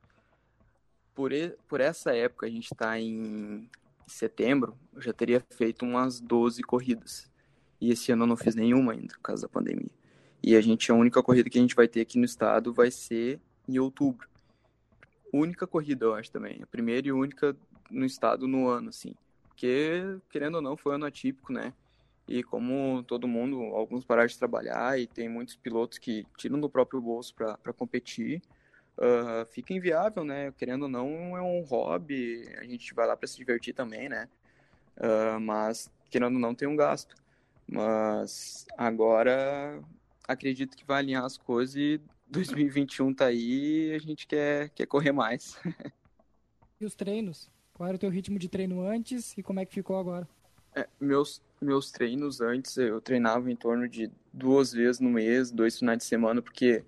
Por, 1.13 1.31
e, 1.31 1.49
por 1.67 1.79
essa 1.79 2.15
época, 2.15 2.45
a 2.45 2.49
gente 2.49 2.73
está 2.73 2.99
em 2.99 3.69
setembro, 4.07 4.77
eu 4.93 5.01
já 5.01 5.13
teria 5.13 5.43
feito 5.51 5.85
umas 5.85 6.19
12 6.19 6.61
corridas. 6.63 7.29
E 7.79 7.91
esse 7.91 8.11
ano 8.11 8.23
eu 8.23 8.27
não 8.27 8.37
fiz 8.37 8.55
nenhuma 8.55 8.93
ainda, 8.93 9.15
por 9.15 9.21
causa 9.21 9.43
da 9.43 9.49
pandemia. 9.49 9.91
E 10.41 10.55
a 10.55 10.61
gente, 10.61 10.91
a 10.91 10.95
única 10.95 11.21
corrida 11.23 11.49
que 11.49 11.57
a 11.57 11.61
gente 11.61 11.75
vai 11.75 11.87
ter 11.87 12.01
aqui 12.01 12.17
no 12.17 12.25
estado 12.25 12.73
vai 12.73 12.91
ser 12.91 13.39
em 13.67 13.79
outubro. 13.79 14.27
Única 15.33 15.67
corrida, 15.67 16.05
eu 16.05 16.13
acho 16.13 16.31
também. 16.31 16.59
A 16.61 16.67
primeira 16.67 17.07
e 17.07 17.11
única 17.11 17.55
no 17.89 18.05
estado 18.05 18.47
no 18.47 18.67
ano, 18.67 18.89
assim. 18.89 19.15
Porque, 19.47 20.19
querendo 20.29 20.55
ou 20.55 20.61
não, 20.61 20.77
foi 20.77 20.91
um 20.91 20.95
ano 20.95 21.05
atípico, 21.05 21.51
né? 21.51 21.73
E 22.27 22.43
como 22.43 23.03
todo 23.03 23.27
mundo, 23.27 23.61
alguns 23.75 24.03
pararam 24.03 24.27
de 24.27 24.37
trabalhar 24.37 24.99
e 24.99 25.05
tem 25.05 25.29
muitos 25.29 25.55
pilotos 25.55 25.97
que 25.97 26.25
tiram 26.37 26.59
do 26.59 26.69
próprio 26.69 26.99
bolso 26.99 27.33
para 27.35 27.73
competir, 27.73 28.41
uh, 28.97 29.45
fica 29.51 29.73
inviável, 29.73 30.23
né? 30.23 30.51
Querendo 30.57 30.83
ou 30.83 30.89
não, 30.89 31.35
é 31.35 31.41
um 31.41 31.61
hobby, 31.61 32.47
a 32.57 32.63
gente 32.63 32.93
vai 32.93 33.07
lá 33.07 33.15
para 33.15 33.27
se 33.27 33.37
divertir 33.37 33.73
também, 33.73 34.09
né? 34.09 34.27
Uh, 34.97 35.39
mas, 35.39 35.89
querendo 36.09 36.35
ou 36.35 36.39
não, 36.39 36.55
tem 36.55 36.67
um 36.67 36.75
gasto. 36.75 37.15
Mas 37.67 38.65
agora 38.77 39.81
acredito 40.27 40.77
que 40.77 40.85
vai 40.85 40.99
alinhar 40.99 41.25
as 41.25 41.37
coisas 41.37 41.75
e 41.75 42.01
2021 42.27 43.13
tá 43.13 43.25
aí 43.25 43.89
e 43.89 43.95
a 43.95 43.99
gente 43.99 44.27
quer, 44.27 44.69
quer 44.69 44.85
correr 44.85 45.11
mais. 45.11 45.57
e 46.79 46.85
os 46.85 46.95
treinos? 46.95 47.49
Qual 47.73 47.87
era 47.87 47.95
o 47.95 47.99
teu 47.99 48.09
ritmo 48.09 48.39
de 48.39 48.47
treino 48.47 48.87
antes 48.87 49.37
e 49.37 49.43
como 49.43 49.59
é 49.59 49.65
que 49.65 49.73
ficou 49.73 49.97
agora? 49.97 50.27
É, 50.73 50.87
meus, 50.99 51.41
meus 51.61 51.91
treinos 51.91 52.41
antes, 52.41 52.77
eu 52.77 52.99
treinava 52.99 53.51
em 53.51 53.55
torno 53.55 53.87
de 53.87 54.11
duas 54.33 54.73
vezes 54.73 54.99
no 54.99 55.09
mês, 55.09 55.51
dois 55.51 55.77
finais 55.77 55.99
de 55.99 56.03
semana, 56.05 56.41
porque 56.41 56.83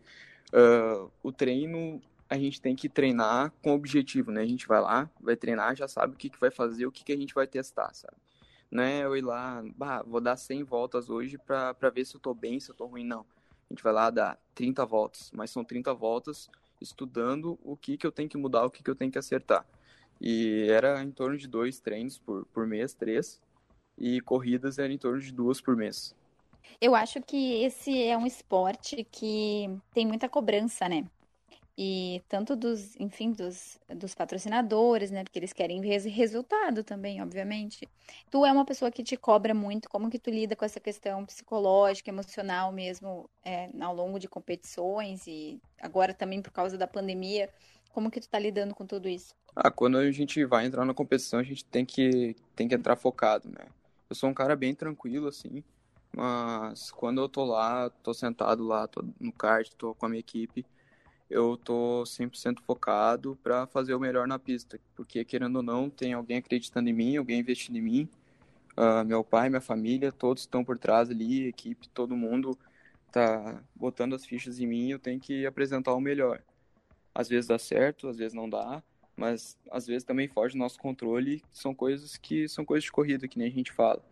uh, 0.54 1.12
o 1.24 1.32
treino 1.32 2.02
a 2.30 2.38
gente 2.38 2.62
tem 2.62 2.76
que 2.76 2.90
treinar 2.90 3.54
com 3.62 3.74
objetivo, 3.74 4.32
né? 4.32 4.42
A 4.42 4.46
gente 4.46 4.68
vai 4.68 4.82
lá, 4.82 5.10
vai 5.20 5.36
treinar, 5.36 5.76
já 5.76 5.88
sabe 5.88 6.14
o 6.14 6.18
que, 6.18 6.30
que 6.30 6.40
vai 6.40 6.52
fazer, 6.52 6.86
o 6.86 6.92
que, 6.92 7.04
que 7.04 7.14
a 7.14 7.18
gente 7.18 7.34
vai 7.34 7.48
testar, 7.48 7.94
sabe? 7.94 8.18
Não 8.70 8.84
é 8.84 9.04
eu 9.04 9.16
ir 9.16 9.24
lá, 9.24 9.64
bah, 9.78 10.04
vou 10.04 10.20
dar 10.20 10.36
100 10.36 10.64
voltas 10.64 11.10
hoje 11.10 11.38
para 11.38 11.90
ver 11.90 12.06
se 12.06 12.16
eu 12.16 12.20
tô 12.20 12.34
bem, 12.34 12.60
se 12.60 12.70
eu 12.70 12.76
tô 12.76 12.86
ruim, 12.86 13.06
não. 13.06 13.22
A 13.70 13.74
gente 13.74 13.82
vai 13.82 13.94
lá 13.94 14.10
dar 14.10 14.38
30 14.54 14.86
voltas, 14.86 15.32
mas 15.34 15.52
são 15.52 15.64
30 15.64 15.94
voltas 15.94 16.50
estudando 16.82 17.58
o 17.64 17.78
que, 17.78 17.98
que 17.98 18.06
eu 18.06 18.12
tenho 18.12 18.30
que 18.30 18.38
mudar, 18.38 18.66
o 18.66 18.70
que, 18.70 18.84
que 18.84 18.90
eu 18.90 18.96
tenho 18.96 19.12
que 19.12 19.18
acertar. 19.18 19.66
E 20.20 20.68
era 20.70 21.02
em 21.02 21.12
torno 21.12 21.38
de 21.38 21.48
dois 21.48 21.80
treinos 21.80 22.18
por, 22.18 22.46
por 22.48 22.68
mês, 22.68 22.94
três 22.94 23.42
e 23.98 24.22
corridas 24.22 24.78
eram 24.78 24.94
em 24.94 24.98
torno 24.98 25.20
de 25.20 25.32
duas 25.32 25.62
por 25.62 25.76
mês. 25.76 26.16
Eu 26.80 26.96
acho 26.96 27.22
que 27.22 27.64
esse 27.64 28.04
é 28.04 28.18
um 28.18 28.26
esporte 28.26 29.04
que 29.12 29.70
tem 29.94 30.06
muita 30.06 30.30
cobrança, 30.30 30.88
né? 30.88 31.06
e 31.78 32.24
tanto 32.28 32.56
dos, 32.56 32.96
enfim, 33.00 33.32
dos, 33.32 33.80
dos 33.96 34.16
patrocinadores, 34.16 35.12
né? 35.12 35.24
Porque 35.24 35.38
eles 35.38 35.54
querem 35.54 35.80
ver 35.80 36.00
resultado 36.08 36.84
também, 36.84 37.22
obviamente. 37.22 37.88
Tu 38.32 38.44
é 38.44 38.52
uma 38.52 38.66
pessoa 38.66 38.90
que 38.90 39.04
te 39.04 39.16
cobra 39.16 39.54
muito, 39.54 39.88
como 39.88 40.10
que 40.10 40.18
tu 40.18 40.32
lida 40.32 40.56
com 40.56 40.66
essa 40.66 40.80
questão 40.80 41.24
psicológica, 41.24 42.10
emocional 42.10 42.72
mesmo, 42.72 43.30
é, 43.46 43.70
ao 43.80 43.94
longo 43.94 44.18
de 44.18 44.28
competições 44.28 45.28
e 45.28 45.62
agora 45.80 46.16
também 46.16 46.42
por 46.42 46.52
causa 46.52 46.78
da 46.80 46.88
pandemia, 46.88 47.48
como 47.94 48.10
que 48.10 48.20
tu 48.20 48.28
tá 48.28 48.40
lidando 48.40 48.74
com 48.74 48.86
tudo 48.86 49.08
isso? 49.08 49.36
Ah, 49.56 49.70
quando 49.70 50.00
a 50.00 50.12
gente 50.12 50.44
vai 50.46 50.66
entrar 50.66 50.84
na 50.84 50.96
competição, 50.96 51.40
a 51.40 51.44
gente 51.44 51.64
tem 51.64 51.86
que, 51.86 52.36
tem 52.56 52.68
que 52.68 52.74
entrar 52.74 52.96
focado, 52.96 53.50
né? 53.50 53.68
Eu 54.10 54.16
sou 54.16 54.30
um 54.30 54.34
cara 54.34 54.56
bem 54.56 54.74
tranquilo, 54.74 55.28
assim, 55.28 55.64
mas 56.16 56.92
quando 56.92 57.22
eu 57.22 57.30
tô 57.30 57.46
lá, 57.46 57.90
tô 58.04 58.14
sentado 58.14 58.64
lá, 58.66 58.88
tô 58.88 59.04
no 59.20 59.32
kart, 59.32 59.70
tô 59.78 59.94
com 59.94 60.06
a 60.06 60.10
minha 60.10 60.20
equipe, 60.20 60.66
eu 61.30 61.58
tô 61.58 62.06
100% 62.06 62.62
focado 62.62 63.38
para 63.44 63.68
fazer 63.68 63.94
o 63.94 64.00
melhor 64.00 64.28
na 64.28 64.40
pista, 64.40 64.80
porque 64.96 65.26
querendo 65.26 65.58
ou 65.58 65.64
não, 65.64 65.90
tem 65.90 66.14
alguém 66.14 66.38
acreditando 66.38 66.90
em 66.90 66.94
mim, 66.94 67.18
alguém 67.18 67.40
investindo 67.40 67.78
em 67.78 67.82
mim, 67.82 68.10
uh, 68.78 69.06
meu 69.06 69.24
pai, 69.24 69.50
minha 69.50 69.62
família, 69.62 70.12
todos 70.12 70.44
estão 70.44 70.64
por 70.64 70.78
trás 70.78 71.10
ali, 71.10 71.48
equipe, 71.48 71.90
todo 71.90 72.16
mundo 72.16 72.58
tá 73.12 73.62
botando 73.76 74.16
as 74.16 74.26
fichas 74.26 74.60
em 74.60 74.68
mim, 74.68 74.92
eu 74.92 75.00
tenho 75.00 75.20
que 75.20 75.46
apresentar 75.46 75.94
o 75.94 76.02
melhor. 76.02 76.42
Às 77.14 77.28
vezes 77.28 77.48
dá 77.48 77.58
certo, 77.58 78.08
às 78.08 78.18
vezes 78.18 78.34
não 78.34 78.50
dá, 78.50 78.84
mas 79.16 79.58
às 79.72 79.88
vezes 79.88 80.04
também 80.04 80.28
foge 80.28 80.54
do 80.54 80.60
nosso 80.60 80.80
controle, 80.80 81.44
são 81.52 81.74
coisas 81.74 82.16
que 82.18 82.48
são 82.48 82.64
coisas 82.64 82.84
de 82.84 82.92
corrida, 82.92 83.28
que 83.28 83.38
nem 83.38 83.48
a 83.48 83.52
gente 83.52 83.72
fala. 83.72 84.04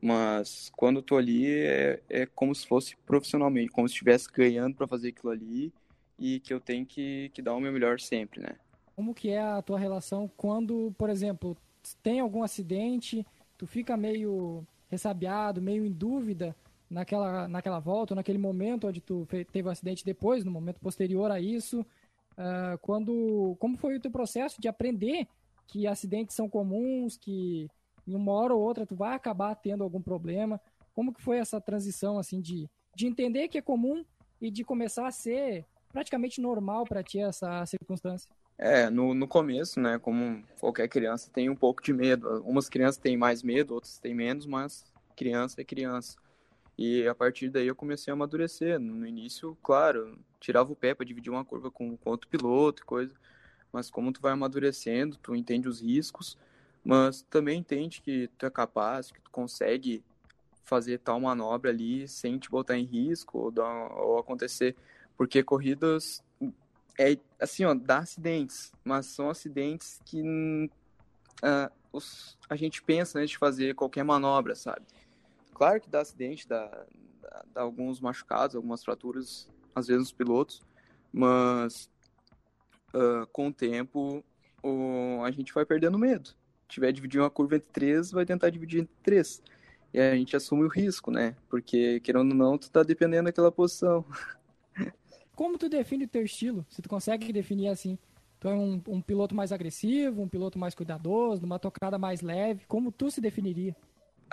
Mas 0.00 0.70
quando 0.76 0.96
eu 0.96 1.02
tô 1.02 1.16
ali 1.16 1.46
é, 1.46 2.00
é 2.08 2.26
como 2.26 2.54
se 2.54 2.66
fosse 2.66 2.96
profissionalmente, 3.04 3.70
como 3.70 3.88
se 3.88 3.94
estivesse 3.94 4.28
ganhando 4.30 4.76
para 4.76 4.86
fazer 4.86 5.08
aquilo 5.08 5.32
ali 5.32 5.72
e 6.18 6.40
que 6.40 6.52
eu 6.52 6.60
tenho 6.60 6.86
que, 6.86 7.30
que 7.34 7.42
dar 7.42 7.54
o 7.54 7.60
meu 7.60 7.72
melhor 7.72 7.98
sempre, 7.98 8.40
né? 8.40 8.56
Como 8.94 9.14
que 9.14 9.30
é 9.30 9.40
a 9.40 9.62
tua 9.62 9.78
relação 9.78 10.30
quando, 10.36 10.94
por 10.98 11.10
exemplo, 11.10 11.56
tem 12.02 12.20
algum 12.20 12.42
acidente, 12.42 13.26
tu 13.56 13.66
fica 13.66 13.96
meio 13.96 14.66
ressabiado, 14.88 15.62
meio 15.62 15.84
em 15.84 15.92
dúvida 15.92 16.54
naquela, 16.90 17.46
naquela 17.46 17.78
volta, 17.78 18.14
naquele 18.14 18.38
momento 18.38 18.88
onde 18.88 19.00
tu 19.00 19.26
teve 19.52 19.66
o 19.66 19.68
um 19.68 19.72
acidente 19.72 20.04
depois, 20.04 20.44
no 20.44 20.50
momento 20.50 20.80
posterior 20.80 21.30
a 21.30 21.40
isso, 21.40 21.80
uh, 21.80 22.78
quando, 22.80 23.56
como 23.58 23.76
foi 23.76 23.96
o 23.96 24.00
teu 24.00 24.10
processo 24.10 24.60
de 24.60 24.68
aprender 24.68 25.26
que 25.66 25.86
acidentes 25.86 26.34
são 26.34 26.48
comuns, 26.48 27.16
que 27.16 27.68
em 28.08 28.14
uma 28.14 28.32
hora 28.32 28.54
ou 28.54 28.62
outra 28.62 28.86
tu 28.86 28.96
vai 28.96 29.14
acabar 29.14 29.54
tendo 29.54 29.84
algum 29.84 30.00
problema, 30.00 30.60
como 30.94 31.12
que 31.12 31.22
foi 31.22 31.36
essa 31.36 31.60
transição, 31.60 32.18
assim, 32.18 32.40
de, 32.40 32.68
de 32.96 33.06
entender 33.06 33.48
que 33.48 33.58
é 33.58 33.62
comum 33.62 34.04
e 34.40 34.50
de 34.50 34.64
começar 34.64 35.06
a 35.06 35.12
ser 35.12 35.66
praticamente 35.92 36.40
normal 36.40 36.84
para 36.84 37.02
ti 37.02 37.20
essa 37.20 37.64
circunstância? 37.66 38.30
É, 38.56 38.90
no, 38.90 39.14
no 39.14 39.28
começo, 39.28 39.78
né, 39.78 39.98
como 39.98 40.42
qualquer 40.58 40.88
criança 40.88 41.30
tem 41.32 41.48
um 41.48 41.54
pouco 41.54 41.82
de 41.82 41.92
medo. 41.92 42.42
Umas 42.42 42.68
crianças 42.68 42.96
têm 42.96 43.16
mais 43.16 43.42
medo, 43.42 43.74
outras 43.74 43.98
têm 43.98 44.14
menos, 44.14 44.46
mas 44.46 44.84
criança 45.14 45.60
é 45.60 45.64
criança. 45.64 46.16
E 46.76 47.06
a 47.06 47.14
partir 47.14 47.50
daí 47.50 47.66
eu 47.66 47.76
comecei 47.76 48.10
a 48.10 48.14
amadurecer. 48.14 48.78
No 48.78 49.06
início, 49.06 49.56
claro, 49.62 50.18
tirava 50.40 50.72
o 50.72 50.76
pé 50.76 50.94
para 50.94 51.06
dividir 51.06 51.30
uma 51.30 51.44
curva 51.44 51.70
com, 51.70 51.96
com 51.96 52.10
outro 52.10 52.28
piloto 52.28 52.82
e 52.82 52.86
coisa. 52.86 53.14
Mas 53.72 53.90
como 53.90 54.12
tu 54.12 54.20
vai 54.20 54.32
amadurecendo, 54.32 55.16
tu 55.16 55.34
entende 55.34 55.68
os 55.68 55.80
riscos, 55.80 56.38
mas 56.88 57.20
também 57.20 57.58
entende 57.58 58.00
que 58.00 58.28
tu 58.38 58.46
é 58.46 58.50
capaz, 58.50 59.12
que 59.12 59.20
tu 59.20 59.30
consegue 59.30 60.02
fazer 60.64 60.96
tal 60.96 61.20
manobra 61.20 61.70
ali 61.70 62.08
sem 62.08 62.38
te 62.38 62.50
botar 62.50 62.78
em 62.78 62.84
risco 62.84 63.36
ou, 63.36 63.50
dar, 63.50 63.92
ou 63.92 64.18
acontecer 64.18 64.74
porque 65.14 65.42
corridas 65.42 66.24
é 66.98 67.18
assim, 67.38 67.66
ó, 67.66 67.74
dá 67.74 67.98
acidentes, 67.98 68.72
mas 68.82 69.04
são 69.04 69.28
acidentes 69.28 70.00
que 70.06 70.22
uh, 71.42 71.70
os, 71.92 72.38
a 72.48 72.56
gente 72.56 72.82
pensa 72.82 73.18
antes 73.18 73.32
de 73.32 73.38
fazer 73.38 73.74
qualquer 73.74 74.02
manobra, 74.02 74.54
sabe? 74.54 74.86
Claro 75.52 75.82
que 75.82 75.90
dá 75.90 76.00
acidente, 76.00 76.48
dá, 76.48 76.86
dá, 77.20 77.44
dá 77.52 77.60
alguns 77.60 78.00
machucados, 78.00 78.56
algumas 78.56 78.82
fraturas, 78.82 79.46
às 79.74 79.88
vezes 79.88 80.04
nos 80.04 80.12
pilotos, 80.12 80.62
mas 81.12 81.90
uh, 82.94 83.26
com 83.30 83.48
o 83.48 83.52
tempo 83.52 84.24
o, 84.62 85.22
a 85.22 85.30
gente 85.30 85.52
vai 85.52 85.66
perdendo 85.66 85.98
medo. 85.98 86.30
Se 86.68 86.74
tiver 86.74 86.92
dividir 86.92 87.18
uma 87.18 87.30
curva 87.30 87.56
entre 87.56 87.70
três, 87.72 88.10
vai 88.10 88.26
tentar 88.26 88.50
dividir 88.50 88.80
entre 88.80 88.94
três. 89.02 89.42
E 89.92 89.98
a 89.98 90.14
gente 90.14 90.36
assume 90.36 90.64
o 90.64 90.68
risco, 90.68 91.10
né? 91.10 91.34
Porque, 91.48 91.98
querendo 92.00 92.30
ou 92.30 92.36
não, 92.36 92.58
tu 92.58 92.70
tá 92.70 92.82
dependendo 92.82 93.24
daquela 93.24 93.50
posição. 93.50 94.04
como 95.34 95.56
tu 95.56 95.66
define 95.66 96.04
o 96.04 96.08
teu 96.08 96.22
estilo? 96.22 96.66
Se 96.68 96.82
tu 96.82 96.88
consegue 96.88 97.32
definir 97.32 97.68
assim, 97.68 97.98
tu 98.38 98.48
é 98.48 98.54
um, 98.54 98.82
um 98.86 99.00
piloto 99.00 99.34
mais 99.34 99.50
agressivo, 99.50 100.20
um 100.20 100.28
piloto 100.28 100.58
mais 100.58 100.74
cuidadoso, 100.74 101.46
uma 101.46 101.58
tocada 101.58 101.96
mais 101.98 102.20
leve, 102.20 102.66
como 102.68 102.92
tu 102.92 103.10
se 103.10 103.20
definiria? 103.20 103.74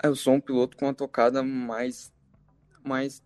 Eu 0.04 0.14
sou 0.14 0.34
um 0.34 0.40
piloto 0.40 0.76
com 0.76 0.84
uma 0.84 0.94
tocada 0.94 1.42
mais 1.42 2.12
mais 2.84 3.22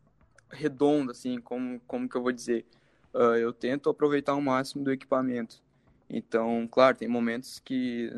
redonda, 0.50 1.12
assim, 1.12 1.38
como, 1.40 1.80
como 1.86 2.08
que 2.08 2.16
eu 2.16 2.22
vou 2.22 2.32
dizer? 2.32 2.64
Uh, 3.12 3.36
eu 3.36 3.52
tento 3.52 3.90
aproveitar 3.90 4.34
o 4.34 4.40
máximo 4.40 4.84
do 4.84 4.92
equipamento. 4.92 5.62
Então, 6.08 6.66
claro, 6.70 6.96
tem 6.96 7.08
momentos 7.08 7.58
que 7.58 8.10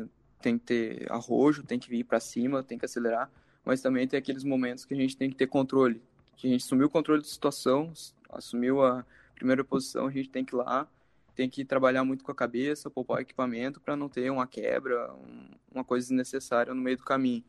tem 0.43 0.59
que 0.59 0.65
ter 0.65 1.11
arrojo, 1.11 1.63
tem 1.63 1.79
que 1.79 1.89
vir 1.89 2.03
para 2.03 2.19
cima, 2.19 2.61
tem 2.61 2.77
que 2.77 2.85
acelerar, 2.85 3.31
mas 3.63 3.81
também 3.81 4.07
tem 4.07 4.19
aqueles 4.19 4.43
momentos 4.43 4.85
que 4.85 4.93
a 4.93 4.97
gente 4.97 5.15
tem 5.15 5.29
que 5.29 5.35
ter 5.35 5.47
controle, 5.47 6.01
que 6.35 6.47
a 6.47 6.49
gente 6.49 6.63
assumiu 6.63 6.87
o 6.87 6.89
controle 6.89 7.21
da 7.21 7.27
situação, 7.27 7.93
assumiu 8.29 8.83
a, 8.83 9.05
primeira 9.43 9.63
posição, 9.63 10.07
a 10.07 10.11
gente 10.11 10.29
tem 10.29 10.45
que 10.45 10.55
ir 10.55 10.57
lá, 10.57 10.87
tem 11.35 11.49
que 11.49 11.65
trabalhar 11.65 12.03
muito 12.03 12.23
com 12.23 12.31
a 12.31 12.35
cabeça, 12.35 12.89
poupar 12.89 13.21
equipamento 13.21 13.81
para 13.81 13.95
não 13.95 14.07
ter 14.07 14.29
uma 14.29 14.47
quebra, 14.47 15.13
um, 15.13 15.49
uma 15.73 15.83
coisa 15.83 16.07
desnecessária 16.07 16.73
no 16.73 16.81
meio 16.81 16.97
do 16.97 17.03
caminho. 17.03 17.43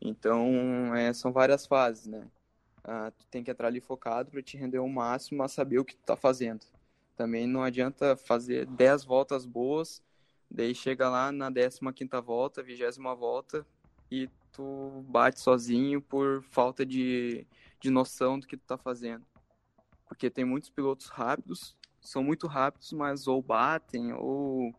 Então, 0.00 0.94
é, 0.94 1.12
são 1.12 1.30
várias 1.30 1.66
fases, 1.66 2.06
né? 2.06 2.26
Ah, 2.82 3.12
tu 3.16 3.26
tem 3.26 3.44
que 3.44 3.50
entrar 3.50 3.68
ali 3.68 3.80
focado 3.80 4.30
para 4.30 4.42
te 4.42 4.56
render 4.56 4.78
o 4.78 4.88
máximo 4.88 5.42
a 5.42 5.48
saber 5.48 5.78
o 5.78 5.84
que 5.84 5.94
tu 5.94 6.02
tá 6.02 6.16
fazendo. 6.16 6.66
Também 7.14 7.46
não 7.46 7.62
adianta 7.62 8.16
fazer 8.16 8.64
10 8.66 9.04
voltas 9.04 9.44
boas, 9.44 10.02
daí 10.50 10.74
chega 10.74 11.08
lá 11.08 11.30
na 11.30 11.50
15ª 11.50 12.20
volta, 12.20 12.62
20 12.62 12.98
volta 13.16 13.66
e 14.10 14.28
tu 14.52 15.04
bate 15.08 15.40
sozinho 15.40 16.02
por 16.02 16.42
falta 16.42 16.84
de, 16.84 17.46
de 17.80 17.90
noção 17.90 18.38
do 18.38 18.46
que 18.46 18.56
tu 18.56 18.64
tá 18.66 18.76
fazendo 18.76 19.24
porque 20.10 20.28
tem 20.28 20.44
muitos 20.44 20.68
pilotos 20.68 21.06
rápidos, 21.06 21.76
são 22.00 22.20
muito 22.20 22.48
rápidos, 22.48 22.92
mas 22.92 23.28
ou 23.28 23.40
batem 23.40 24.12
ou, 24.12 24.74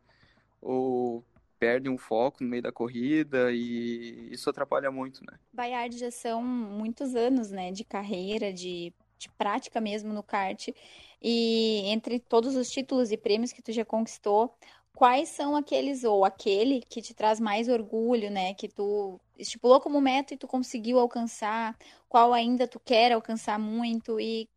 ou 0.62 1.24
perdem 1.58 1.90
um 1.90 1.98
foco 1.98 2.44
no 2.44 2.50
meio 2.50 2.62
da 2.62 2.72
corrida 2.72 3.50
e 3.50 4.28
isso 4.30 4.50
atrapalha 4.50 4.92
muito, 4.92 5.24
né? 5.26 5.40
Bayard 5.54 5.98
já 5.98 6.12
são 6.12 6.44
muitos 6.44 7.16
anos, 7.16 7.50
né, 7.50 7.72
de 7.72 7.86
carreira, 7.86 8.52
de, 8.52 8.94
de 9.18 9.30
prática 9.30 9.80
mesmo 9.80 10.12
no 10.12 10.22
kart. 10.22 10.68
E 11.22 11.84
entre 11.86 12.20
todos 12.20 12.58
os 12.58 12.70
títulos 12.70 13.10
e 13.10 13.16
prêmios 13.16 13.54
que 13.54 13.62
tu 13.62 13.72
já 13.72 13.86
conquistou, 13.86 14.54
quais 14.94 15.30
são 15.30 15.56
aqueles 15.56 16.04
ou 16.04 16.24
aquele 16.26 16.82
que 16.82 17.02
te 17.02 17.14
traz 17.14 17.40
mais 17.40 17.68
orgulho, 17.68 18.30
né? 18.30 18.54
Que 18.54 18.68
tu 18.68 19.20
estipulou 19.38 19.80
como 19.80 20.00
meta 20.00 20.34
e 20.34 20.38
tu 20.38 20.48
conseguiu 20.48 21.00
alcançar, 21.00 21.78
qual 22.08 22.34
ainda 22.34 22.68
tu 22.68 22.80
quer 22.80 23.12
alcançar 23.12 23.58
muito 23.58 24.20
e 24.20 24.48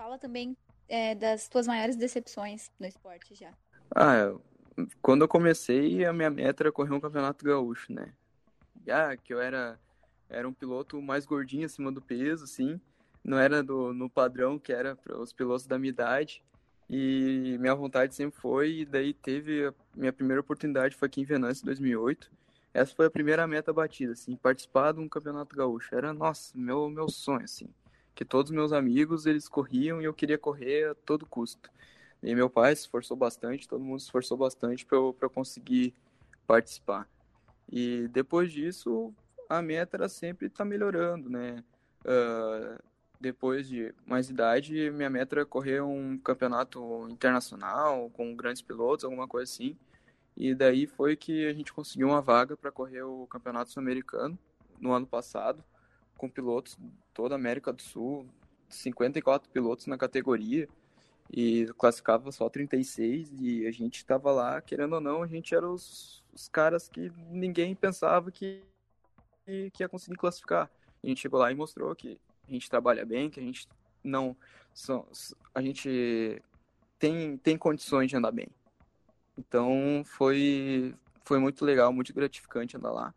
Fala 0.00 0.16
também 0.16 0.56
é, 0.88 1.14
das 1.14 1.46
tuas 1.46 1.66
maiores 1.66 1.94
decepções 1.94 2.70
no 2.80 2.86
esporte 2.86 3.34
já. 3.34 3.52
Ah, 3.94 4.32
quando 5.02 5.22
eu 5.22 5.28
comecei, 5.28 6.06
a 6.06 6.12
minha 6.12 6.30
meta 6.30 6.62
era 6.62 6.72
correr 6.72 6.94
um 6.94 7.00
campeonato 7.00 7.44
gaúcho, 7.44 7.92
né? 7.92 8.14
Já 8.86 9.14
que 9.14 9.34
eu 9.34 9.38
era, 9.38 9.78
era 10.26 10.48
um 10.48 10.54
piloto 10.54 11.02
mais 11.02 11.26
gordinho 11.26 11.66
acima 11.66 11.92
do 11.92 12.00
peso, 12.00 12.44
assim, 12.44 12.80
não 13.22 13.38
era 13.38 13.62
do, 13.62 13.92
no 13.92 14.08
padrão 14.08 14.58
que 14.58 14.72
era 14.72 14.96
para 14.96 15.18
os 15.18 15.34
pilotos 15.34 15.66
da 15.66 15.78
minha 15.78 15.90
idade. 15.90 16.42
E 16.90 17.56
minha 17.60 17.74
vontade 17.74 18.14
sempre 18.14 18.40
foi, 18.40 18.80
e 18.80 18.84
daí 18.84 19.14
teve 19.14 19.68
a 19.68 19.74
minha 19.94 20.12
primeira 20.12 20.40
oportunidade 20.40 20.96
foi 20.96 21.06
aqui 21.06 21.20
em 21.20 21.24
Venâncio, 21.24 21.62
em 21.62 21.66
2008. 21.66 22.30
Essa 22.74 22.94
foi 22.94 23.06
a 23.06 23.10
primeira 23.10 23.46
meta 23.46 23.72
batida, 23.72 24.12
assim, 24.12 24.36
participar 24.36 24.92
de 24.92 25.00
um 25.00 25.08
campeonato 25.08 25.56
gaúcho. 25.56 25.94
Era, 25.94 26.12
nossa, 26.12 26.52
meu, 26.56 26.90
meu 26.90 27.08
sonho, 27.08 27.44
assim 27.44 27.68
que 28.20 28.24
todos 28.24 28.50
meus 28.50 28.70
amigos 28.70 29.24
eles 29.24 29.48
corriam 29.48 29.98
e 29.98 30.04
eu 30.04 30.12
queria 30.12 30.36
correr 30.36 30.90
a 30.90 30.94
todo 30.94 31.24
custo. 31.24 31.70
E 32.22 32.34
meu 32.34 32.50
pai 32.50 32.76
se 32.76 32.82
esforçou 32.82 33.16
bastante, 33.16 33.66
todo 33.66 33.82
mundo 33.82 33.98
se 33.98 34.06
esforçou 34.06 34.36
bastante 34.36 34.84
para 34.84 34.98
eu, 34.98 35.16
eu 35.18 35.30
conseguir 35.30 35.94
participar. 36.46 37.08
E 37.72 38.08
depois 38.08 38.52
disso, 38.52 39.14
a 39.48 39.62
meta 39.62 39.96
era 39.96 40.06
sempre 40.06 40.48
estar 40.48 40.58
tá 40.58 40.64
melhorando, 40.66 41.30
né? 41.30 41.64
Uh, 42.04 42.89
depois 43.20 43.68
de 43.68 43.94
mais 44.06 44.30
idade, 44.30 44.90
minha 44.90 45.10
meta 45.10 45.36
era 45.36 45.46
correr 45.46 45.82
um 45.82 46.16
campeonato 46.18 47.06
internacional 47.10 48.10
com 48.10 48.34
grandes 48.34 48.62
pilotos, 48.62 49.04
alguma 49.04 49.28
coisa 49.28 49.52
assim. 49.52 49.76
E 50.36 50.54
daí 50.54 50.86
foi 50.86 51.16
que 51.16 51.46
a 51.46 51.52
gente 51.52 51.72
conseguiu 51.72 52.08
uma 52.08 52.22
vaga 52.22 52.56
para 52.56 52.72
correr 52.72 53.02
o 53.02 53.26
campeonato 53.26 53.70
sul-americano 53.70 54.38
no 54.80 54.92
ano 54.92 55.06
passado 55.06 55.62
com 56.16 56.28
pilotos 56.28 56.78
toda 57.14 57.34
a 57.34 57.38
América 57.38 57.72
do 57.72 57.80
Sul, 57.80 58.26
54 58.68 59.50
pilotos 59.50 59.86
na 59.86 59.96
categoria. 59.96 60.68
e 61.32 61.66
classificava 61.78 62.32
só 62.32 62.48
36 62.48 63.30
e 63.40 63.66
a 63.66 63.70
gente 63.70 63.98
estava 63.98 64.32
lá, 64.32 64.60
querendo 64.60 64.94
ou 64.94 65.00
não, 65.00 65.22
a 65.22 65.28
gente 65.28 65.54
era 65.54 65.68
os, 65.68 66.24
os 66.32 66.48
caras 66.48 66.88
que 66.88 67.12
ninguém 67.30 67.74
pensava 67.74 68.32
que, 68.32 68.64
que, 69.46 69.70
ia 69.80 69.88
conseguir 69.88 70.16
classificar. 70.16 70.68
A 71.02 71.06
gente 71.06 71.20
chegou 71.20 71.38
lá 71.38 71.52
e 71.52 71.54
mostrou 71.54 71.94
que 71.94 72.20
a 72.50 72.54
gente 72.54 72.68
trabalha 72.68 73.04
bem, 73.04 73.30
que 73.30 73.40
a 73.40 73.42
gente 73.42 73.68
não 74.02 74.36
a 75.54 75.60
gente 75.62 76.42
tem, 76.98 77.36
tem 77.38 77.56
condições 77.58 78.08
de 78.08 78.16
andar 78.16 78.30
bem. 78.30 78.48
Então 79.36 80.02
foi 80.04 80.94
foi 81.24 81.38
muito 81.38 81.64
legal, 81.64 81.92
muito 81.92 82.12
gratificante 82.12 82.76
andar 82.76 82.90
lá. 82.90 83.14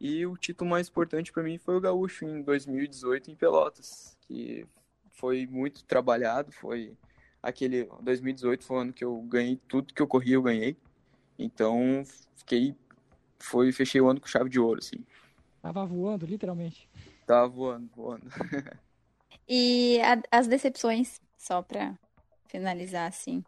E 0.00 0.24
o 0.24 0.36
título 0.36 0.70
mais 0.70 0.88
importante 0.88 1.32
para 1.32 1.42
mim 1.42 1.58
foi 1.58 1.76
o 1.76 1.80
Gaúcho 1.80 2.24
em 2.24 2.42
2018 2.42 3.30
em 3.30 3.36
Pelotas, 3.36 4.16
que 4.22 4.66
foi 5.10 5.46
muito 5.46 5.84
trabalhado, 5.84 6.52
foi 6.52 6.96
aquele 7.42 7.88
2018 8.00 8.64
foi 8.64 8.76
o 8.76 8.80
ano 8.80 8.92
que 8.92 9.04
eu 9.04 9.20
ganhei 9.22 9.60
tudo 9.68 9.92
que 9.92 10.00
eu 10.00 10.06
corri, 10.06 10.32
eu 10.32 10.42
ganhei. 10.42 10.76
Então, 11.38 12.02
fiquei 12.36 12.74
foi 13.38 13.72
fechei 13.72 14.00
o 14.00 14.08
ano 14.08 14.20
com 14.20 14.26
chave 14.26 14.48
de 14.48 14.60
ouro 14.60 14.78
assim. 14.78 15.04
Tava 15.60 15.84
voando, 15.84 16.24
literalmente. 16.24 16.88
Tava 17.30 17.46
voando, 17.46 17.88
voando. 17.94 18.26
e 19.48 20.00
a, 20.00 20.20
as 20.36 20.48
decepções, 20.48 21.20
só 21.38 21.62
para 21.62 21.96
finalizar 22.48 23.06
assim. 23.06 23.44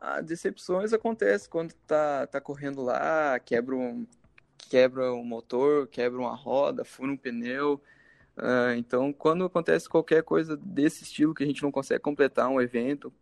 As 0.00 0.26
decepções 0.26 0.92
acontecem 0.92 1.48
quando 1.48 1.72
tá 1.86 2.26
tá 2.26 2.40
correndo 2.40 2.82
lá, 2.82 3.38
quebra 3.38 3.76
um 3.76 4.04
quebra 4.68 5.14
um 5.14 5.22
motor, 5.22 5.86
quebra 5.86 6.18
uma 6.18 6.34
roda, 6.34 6.84
fura 6.84 7.12
um 7.12 7.16
pneu. 7.16 7.80
Uh, 8.36 8.74
então, 8.76 9.12
quando 9.12 9.44
acontece 9.44 9.88
qualquer 9.88 10.24
coisa 10.24 10.56
desse 10.56 11.04
estilo 11.04 11.34
que 11.34 11.44
a 11.44 11.46
gente 11.46 11.62
não 11.62 11.70
consegue 11.70 12.00
completar 12.00 12.48
um 12.48 12.60
evento 12.60 13.12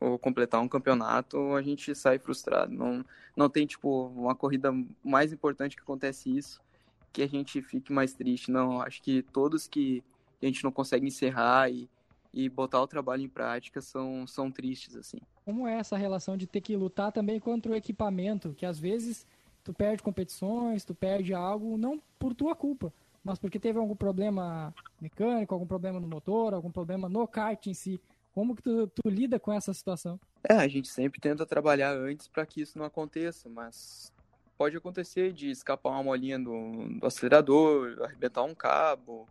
ou 0.00 0.16
completar 0.16 0.60
um 0.60 0.68
campeonato, 0.68 1.56
a 1.56 1.62
gente 1.62 1.92
sai 1.96 2.20
frustrado. 2.20 2.72
Não, 2.72 3.04
não 3.36 3.50
tem, 3.50 3.66
tipo, 3.66 4.06
uma 4.14 4.36
corrida 4.36 4.70
mais 5.02 5.32
importante 5.32 5.74
que 5.74 5.82
acontece 5.82 6.30
isso, 6.38 6.62
que 7.12 7.22
a 7.22 7.28
gente 7.28 7.60
fique 7.62 7.92
mais 7.92 8.12
triste. 8.12 8.50
Não, 8.50 8.80
acho 8.80 9.02
que 9.02 9.22
todos 9.22 9.66
que 9.66 10.02
a 10.42 10.46
gente 10.46 10.64
não 10.64 10.72
consegue 10.72 11.06
encerrar 11.06 11.70
e, 11.70 11.88
e 12.32 12.48
botar 12.48 12.80
o 12.80 12.86
trabalho 12.86 13.22
em 13.22 13.28
prática 13.28 13.80
são, 13.80 14.26
são 14.26 14.50
tristes, 14.50 14.96
assim. 14.96 15.18
Como 15.44 15.66
é 15.66 15.78
essa 15.78 15.96
relação 15.96 16.36
de 16.36 16.46
ter 16.46 16.60
que 16.60 16.76
lutar 16.76 17.12
também 17.12 17.40
contra 17.40 17.72
o 17.72 17.74
equipamento, 17.74 18.54
que 18.54 18.64
às 18.64 18.78
vezes 18.78 19.26
tu 19.64 19.72
perde 19.72 20.02
competições, 20.02 20.84
tu 20.84 20.94
perde 20.94 21.34
algo, 21.34 21.76
não 21.76 22.00
por 22.18 22.34
tua 22.34 22.54
culpa, 22.54 22.92
mas 23.22 23.38
porque 23.38 23.58
teve 23.58 23.78
algum 23.78 23.96
problema 23.96 24.74
mecânico, 25.00 25.54
algum 25.54 25.66
problema 25.66 26.00
no 26.00 26.08
motor, 26.08 26.54
algum 26.54 26.70
problema 26.70 27.08
no 27.08 27.26
kart 27.26 27.66
em 27.66 27.74
si. 27.74 28.00
Como 28.32 28.54
que 28.54 28.62
tu, 28.62 28.86
tu 28.86 29.08
lida 29.08 29.38
com 29.40 29.52
essa 29.52 29.74
situação? 29.74 30.18
É, 30.48 30.54
a 30.54 30.68
gente 30.68 30.88
sempre 30.88 31.20
tenta 31.20 31.44
trabalhar 31.44 31.92
antes 31.92 32.28
para 32.28 32.46
que 32.46 32.62
isso 32.62 32.78
não 32.78 32.86
aconteça, 32.86 33.48
mas 33.48 34.12
pode 34.60 34.76
acontecer 34.76 35.32
de 35.32 35.50
escapar 35.50 35.88
uma 35.88 36.02
molinha 36.02 36.38
do, 36.38 36.98
do 36.98 37.06
acelerador, 37.06 37.96
arrebentar 38.02 38.42
um 38.42 38.54
cabo. 38.54 39.26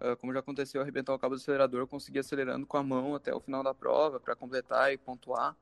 Uh, 0.00 0.16
como 0.16 0.32
já 0.32 0.40
aconteceu, 0.40 0.82
arrebentar 0.82 1.14
o 1.14 1.18
cabo 1.18 1.36
do 1.36 1.40
acelerador, 1.40 1.78
eu 1.78 1.86
consegui 1.86 2.18
acelerando 2.18 2.66
com 2.66 2.76
a 2.76 2.82
mão 2.82 3.14
até 3.14 3.32
o 3.32 3.38
final 3.38 3.62
da 3.62 3.72
prova 3.72 4.18
para 4.18 4.34
completar 4.34 4.92
e 4.92 4.98
pontuar. 4.98 5.54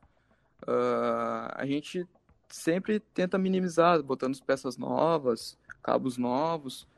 Uh, 0.62 1.52
a 1.52 1.66
gente 1.66 2.08
sempre 2.48 3.00
tenta 3.00 3.36
minimizar, 3.36 4.02
botando 4.02 4.42
peças 4.44 4.78
novas, 4.78 5.58
cabos 5.82 6.16
novos. 6.16 6.88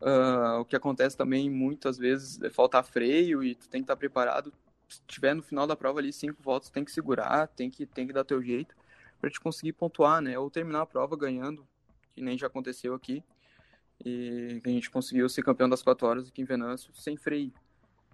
Uh, 0.00 0.60
o 0.60 0.64
que 0.64 0.76
acontece 0.76 1.16
também 1.16 1.50
muitas 1.50 1.98
vezes 1.98 2.40
é 2.40 2.50
faltar 2.50 2.84
freio 2.84 3.42
e 3.42 3.56
tu 3.56 3.68
tem 3.68 3.80
que 3.80 3.86
estar 3.86 3.96
preparado. 3.96 4.52
Se 4.88 5.00
tiver 5.08 5.34
no 5.34 5.42
final 5.42 5.66
da 5.66 5.74
prova 5.74 5.98
ali 5.98 6.12
cinco 6.12 6.40
voltas, 6.40 6.70
tem 6.70 6.84
que 6.84 6.92
segurar, 6.92 7.48
tem 7.48 7.68
que, 7.68 7.84
tem 7.84 8.06
que 8.06 8.12
dar 8.12 8.22
teu 8.22 8.40
jeito 8.40 8.76
para 9.24 9.30
te 9.30 9.40
conseguir 9.40 9.72
pontuar, 9.72 10.20
né? 10.20 10.38
Ou 10.38 10.50
terminar 10.50 10.82
a 10.82 10.86
prova 10.86 11.16
ganhando, 11.16 11.66
que 12.12 12.20
nem 12.20 12.36
já 12.36 12.46
aconteceu 12.46 12.92
aqui. 12.92 13.24
E 14.04 14.60
a 14.62 14.68
gente 14.68 14.90
conseguiu 14.90 15.26
ser 15.30 15.42
campeão 15.42 15.66
das 15.66 15.82
quatro 15.82 16.06
horas 16.06 16.28
aqui 16.28 16.42
em 16.42 16.44
Venâncio 16.44 16.94
sem 16.94 17.16
freio. 17.16 17.50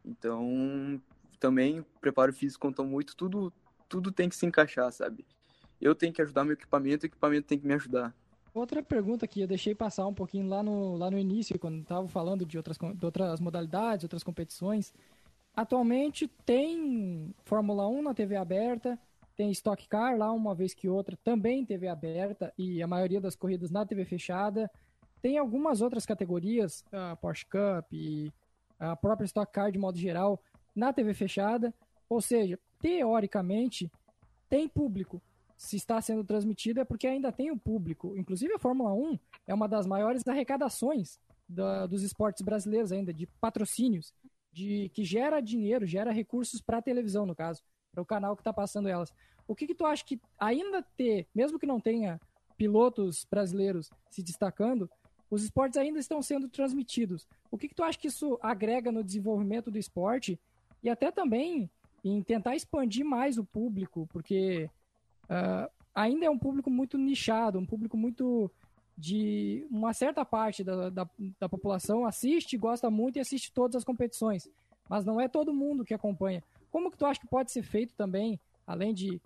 Então, 0.04 1.02
também 1.40 1.84
preparo 2.00 2.32
físico 2.32 2.60
conta 2.60 2.84
muito, 2.84 3.16
tudo 3.16 3.52
tudo 3.88 4.12
tem 4.12 4.28
que 4.28 4.36
se 4.36 4.46
encaixar, 4.46 4.92
sabe? 4.92 5.26
eu 5.80 5.96
tenho 5.96 6.12
que 6.12 6.22
ajudar 6.22 6.44
meu 6.44 6.52
equipamento, 6.52 7.04
o 7.04 7.06
equipamento 7.06 7.48
tem 7.48 7.58
que 7.58 7.66
me 7.66 7.74
ajudar. 7.74 8.14
Outra 8.54 8.82
pergunta 8.82 9.26
que 9.26 9.40
eu 9.40 9.48
deixei 9.48 9.74
passar 9.74 10.06
um 10.06 10.14
pouquinho 10.14 10.46
lá 10.46 10.62
no, 10.62 10.96
lá 10.96 11.10
no 11.10 11.18
início, 11.18 11.58
quando 11.58 11.80
estava 11.80 12.06
falando 12.06 12.44
de 12.44 12.56
outras, 12.56 12.76
de 12.76 13.04
outras 13.04 13.40
modalidades, 13.40 14.04
outras 14.04 14.22
competições. 14.22 14.92
Atualmente 15.56 16.28
tem 16.44 17.34
Fórmula 17.44 17.88
1 17.88 18.02
na 18.02 18.14
TV 18.14 18.36
aberta, 18.36 18.96
tem 19.40 19.50
Stock 19.53 19.88
Car 19.88 20.18
lá 20.18 20.31
uma 20.31 20.55
vez 20.55 20.74
que 20.74 20.87
outra, 20.87 21.18
também 21.24 21.64
TV 21.64 21.88
aberta 21.88 22.53
e 22.59 22.83
a 22.83 22.87
maioria 22.87 23.22
das 23.22 23.35
corridas 23.35 23.70
na 23.70 23.87
TV 23.87 24.05
fechada. 24.05 24.70
Tem 25.22 25.38
algumas 25.38 25.81
outras 25.81 26.05
categorias, 26.05 26.85
a 26.92 27.16
Porsche 27.16 27.46
Cup 27.46 27.90
e 27.90 28.31
a 28.79 28.94
própria 28.94 29.24
Stock 29.24 29.50
Car 29.50 29.72
de 29.72 29.79
modo 29.79 29.96
geral, 29.96 30.42
na 30.76 30.92
TV 30.92 31.14
fechada. 31.14 31.72
Ou 32.07 32.20
seja, 32.20 32.59
teoricamente, 32.83 33.90
tem 34.46 34.68
público 34.68 35.22
se 35.57 35.76
está 35.76 35.98
sendo 36.03 36.22
transmitido 36.22 36.81
é 36.81 36.85
porque 36.85 37.07
ainda 37.07 37.33
tem 37.33 37.50
o 37.50 37.57
público. 37.57 38.14
Inclusive 38.18 38.53
a 38.53 38.59
Fórmula 38.59 38.92
1 38.92 39.18
é 39.46 39.55
uma 39.55 39.66
das 39.66 39.87
maiores 39.87 40.22
arrecadações 40.29 41.18
da, 41.48 41.87
dos 41.87 42.03
esportes 42.03 42.42
brasileiros 42.42 42.92
ainda, 42.92 43.11
de 43.11 43.26
patrocínios, 43.40 44.12
de 44.53 44.90
que 44.90 45.03
gera 45.03 45.40
dinheiro, 45.40 45.87
gera 45.87 46.12
recursos 46.12 46.61
para 46.61 46.76
a 46.76 46.83
televisão, 46.83 47.24
no 47.24 47.35
caso, 47.35 47.62
para 47.92 48.03
o 48.03 48.07
canal 48.07 48.37
que 48.37 48.40
está 48.40 48.53
passando 48.53 48.88
elas. 48.88 49.12
O 49.46 49.55
que, 49.55 49.66
que 49.66 49.74
tu 49.74 49.85
acha 49.85 50.05
que 50.05 50.20
ainda 50.38 50.83
ter, 50.96 51.26
mesmo 51.35 51.59
que 51.59 51.66
não 51.66 51.81
tenha 51.81 52.20
pilotos 52.57 53.26
brasileiros 53.31 53.90
se 54.11 54.22
destacando, 54.22 54.88
os 55.31 55.44
esportes 55.44 55.79
ainda 55.79 55.98
estão 55.98 56.20
sendo 56.20 56.48
transmitidos. 56.48 57.26
O 57.50 57.57
que, 57.57 57.68
que 57.68 57.74
tu 57.74 57.83
acha 57.83 57.98
que 57.98 58.09
isso 58.09 58.38
agrega 58.42 58.90
no 58.90 59.05
desenvolvimento 59.05 59.70
do 59.70 59.79
esporte 59.79 60.38
e 60.83 60.90
até 60.90 61.11
também 61.11 61.70
em 62.05 62.22
tentar 62.22 62.57
expandir 62.57 63.05
mais 63.05 63.38
o 63.38 63.44
público, 63.44 64.07
porque 64.12 64.68
uh, 65.24 65.70
ainda 65.94 66.26
é 66.26 66.31
um 66.31 66.38
público 66.38 66.70
muito 66.70 66.98
nichado, 66.98 67.59
um 67.59 67.66
público 67.66 67.96
muito 67.96 68.50
de 68.96 69.66
uma 69.70 69.94
certa 69.94 70.24
parte 70.24 70.62
da, 70.62 70.90
da, 70.90 71.09
da, 71.38 71.48
população 71.48 72.05
assiste, 72.05 72.59
gosta 72.59 72.90
muito 72.90 73.16
e 73.16 73.20
assiste 73.20 73.53
todas 73.53 73.76
as 73.76 73.85
competições, 73.85 74.48
mas 74.88 75.05
não 75.05 75.20
é 75.20 75.29
todo 75.29 75.55
mundo 75.55 75.85
que 75.85 75.94
acompanha. 75.94 76.42
Como 76.70 76.90
que 76.90 76.96
tu 76.96 77.06
acha 77.06 77.20
que 77.20 77.26
pode 77.26 77.50
ser 77.50 77.62
feito 77.62 77.94
também, 77.94 78.40
além 78.66 78.94
de 78.94 79.20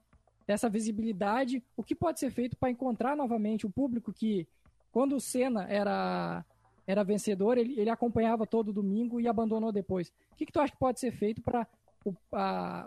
dessa 0.47 0.69
visibilidade, 0.69 1.63
o 1.77 1.83
que 1.83 1.95
pode 1.95 2.21
ser 2.21 2.31
feito 2.31 2.57
para 2.57 2.71
encontrar 2.71 3.17
novamente 3.17 3.67
o 3.67 3.71
público 3.71 4.13
que, 4.13 4.47
quando 4.93 5.17
o 5.17 5.21
Senna 5.21 5.65
era 5.69 6.45
era 6.87 7.03
vencedor, 7.03 7.57
ele, 7.57 7.81
ele 7.81 7.89
acompanhava 7.89 8.47
todo 8.47 8.71
domingo 8.71 9.19
e 9.19 9.27
abandonou 9.27 9.73
depois. 9.73 10.13
O 10.33 10.37
que, 10.37 10.45
que 10.45 10.53
tu 10.53 10.61
acha 10.61 10.73
que 10.73 10.79
pode 10.79 11.01
ser 11.01 11.13
feito 11.13 11.41
para 11.41 11.67
o, 12.05 12.15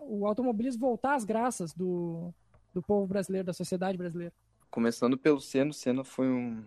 o 0.03 0.27
automobilismo 0.27 0.81
voltar 0.81 1.15
às 1.15 1.25
graças 1.25 1.73
do, 1.73 2.31
do 2.73 2.81
povo 2.81 3.07
brasileiro, 3.07 3.47
da 3.47 3.53
sociedade 3.53 3.97
brasileira? 3.97 4.31
Começando 4.69 5.17
pelo 5.17 5.39
Senna, 5.39 5.71
o 5.71 5.73
Senna 5.73 6.03
foi 6.03 6.29
um 6.29 6.63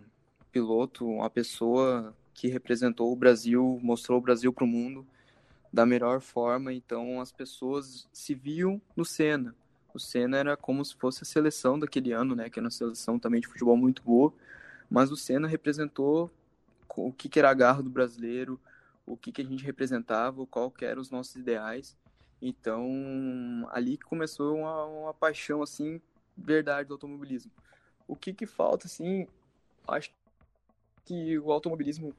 piloto, 0.51 1.07
uma 1.07 1.29
pessoa 1.29 2.13
que 2.33 2.49
representou 2.49 3.11
o 3.13 3.15
Brasil, 3.15 3.79
mostrou 3.81 4.17
o 4.17 4.21
Brasil 4.21 4.51
para 4.51 4.65
o 4.65 4.67
mundo 4.67 5.07
da 5.71 5.85
melhor 5.85 6.19
forma, 6.21 6.73
então 6.73 7.21
as 7.21 7.31
pessoas 7.31 8.07
se 8.11 8.33
viam 8.33 8.81
no 8.95 9.05
Senna. 9.05 9.55
O 9.93 9.99
Senna 9.99 10.37
era 10.37 10.57
como 10.57 10.83
se 10.83 10.95
fosse 10.95 11.23
a 11.23 11.25
seleção 11.25 11.79
daquele 11.79 12.11
ano, 12.11 12.35
né, 12.35 12.49
que 12.49 12.59
era 12.59 12.65
uma 12.65 12.71
seleção 12.71 13.17
também 13.19 13.41
de 13.41 13.47
futebol 13.47 13.77
muito 13.77 14.01
boa, 14.03 14.33
mas 14.89 15.11
o 15.11 15.17
Senna 15.17 15.47
representou 15.47 16.29
o 16.97 17.11
que, 17.13 17.29
que 17.29 17.39
era 17.39 17.49
a 17.49 17.53
garra 17.53 17.81
do 17.81 17.89
brasileiro, 17.89 18.59
o 19.05 19.15
que, 19.15 19.31
que 19.31 19.41
a 19.41 19.45
gente 19.45 19.63
representava, 19.63 20.45
qual 20.45 20.69
que 20.69 20.85
eram 20.85 21.01
os 21.01 21.09
nossos 21.09 21.35
ideais. 21.35 21.97
Então, 22.41 23.67
ali 23.71 23.97
que 23.97 24.05
começou 24.05 24.57
uma, 24.57 24.85
uma 24.85 25.13
paixão, 25.13 25.61
assim, 25.61 26.01
verdade 26.37 26.87
do 26.87 26.95
automobilismo. 26.95 27.51
O 28.07 28.15
que 28.15 28.33
que 28.33 28.45
falta, 28.45 28.87
assim, 28.87 29.27
acho 29.87 30.11
que 31.05 31.37
o 31.39 31.51
automobilismo 31.51 32.15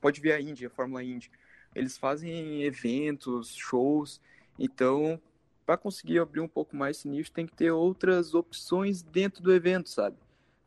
pode 0.00 0.20
ver 0.20 0.32
a 0.32 0.40
Indy, 0.40 0.66
a 0.66 0.70
Fórmula 0.70 1.02
Indy. 1.02 1.30
Eles 1.76 1.98
fazem 1.98 2.62
eventos, 2.62 3.54
shows, 3.54 4.20
então, 4.58 5.20
para 5.64 5.76
conseguir 5.76 6.18
abrir 6.18 6.40
um 6.40 6.48
pouco 6.48 6.74
mais 6.76 6.98
esse 6.98 7.08
nicho, 7.08 7.30
tem 7.30 7.46
que 7.46 7.54
ter 7.54 7.70
outras 7.70 8.34
opções 8.34 9.02
dentro 9.02 9.42
do 9.42 9.52
evento, 9.52 9.88
sabe? 9.88 10.16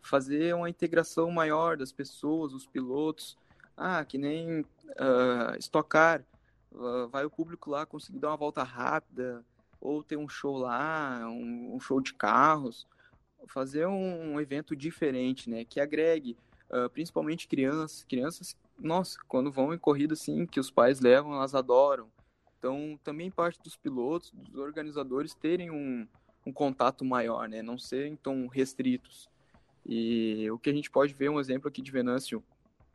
Fazer 0.02 0.56
uma 0.56 0.69
integração 0.69 1.32
maior 1.32 1.78
das 1.78 1.91
pessoas, 1.91 2.54
os 2.54 2.65
pilotos. 2.65 3.38
Ah, 3.76 4.04
que 4.04 4.17
nem 4.17 4.62
uh, 4.62 5.58
estocar 5.58 6.24
Uh, 6.72 7.08
vai 7.08 7.26
o 7.26 7.30
público 7.30 7.69
lá 7.69 7.86
conseguir 7.86 8.19
dar 8.19 8.30
uma 8.30 8.38
volta 8.38 8.62
rápida, 8.62 9.43
ou 9.82 10.04
ter 10.04 10.17
um 10.17 10.30
show 10.30 10.58
lá, 10.58 11.22
um, 11.28 11.76
um 11.76 11.80
show 11.80 12.00
de 12.00 12.13
carros, 12.13 12.88
fazer 13.48 13.88
um, 13.88 14.34
um, 14.34 14.41
evento 14.41 14.76
diferente, 14.76 15.50
né? 15.50 15.65
Que 15.65 15.80
agregue, 15.80 16.38
uh, 16.69 16.89
principalmente 16.89 17.48
crianças. 17.48 18.04
Crianças, 18.04 18.56
nossa, 18.82 19.18
quando 19.28 19.52
vão 19.52 19.74
em 19.74 19.78
corrida 19.78 20.13
assim, 20.13 20.46
que 20.46 20.60
os 20.60 20.72
pais 20.72 21.00
levam, 21.00 21.34
elas 21.34 21.54
adoram. 21.54 22.10
Então, 22.58 23.00
também 23.04 23.32
parte 23.32 23.62
dos 23.62 23.76
pilotos, 23.76 24.32
dos 24.32 24.56
organizadores 24.56 25.34
terem 25.34 25.72
um, 25.72 26.08
um 26.46 26.52
contato 26.52 27.06
maior, 27.06 27.48
né? 27.48 27.62
Não 27.62 27.78
serem 27.78 28.15
tão 28.15 28.48
restritos. 28.48 29.30
E 29.86 30.50
o 30.52 30.60
que 30.60 30.70
a 30.70 30.74
gente 30.74 30.92
pode 30.92 31.13
ver, 31.13 31.30
um 31.30 31.39
exemplo 31.39 31.68
aqui 31.68 31.82
de 31.82 31.92
Venâncio, 31.92 32.44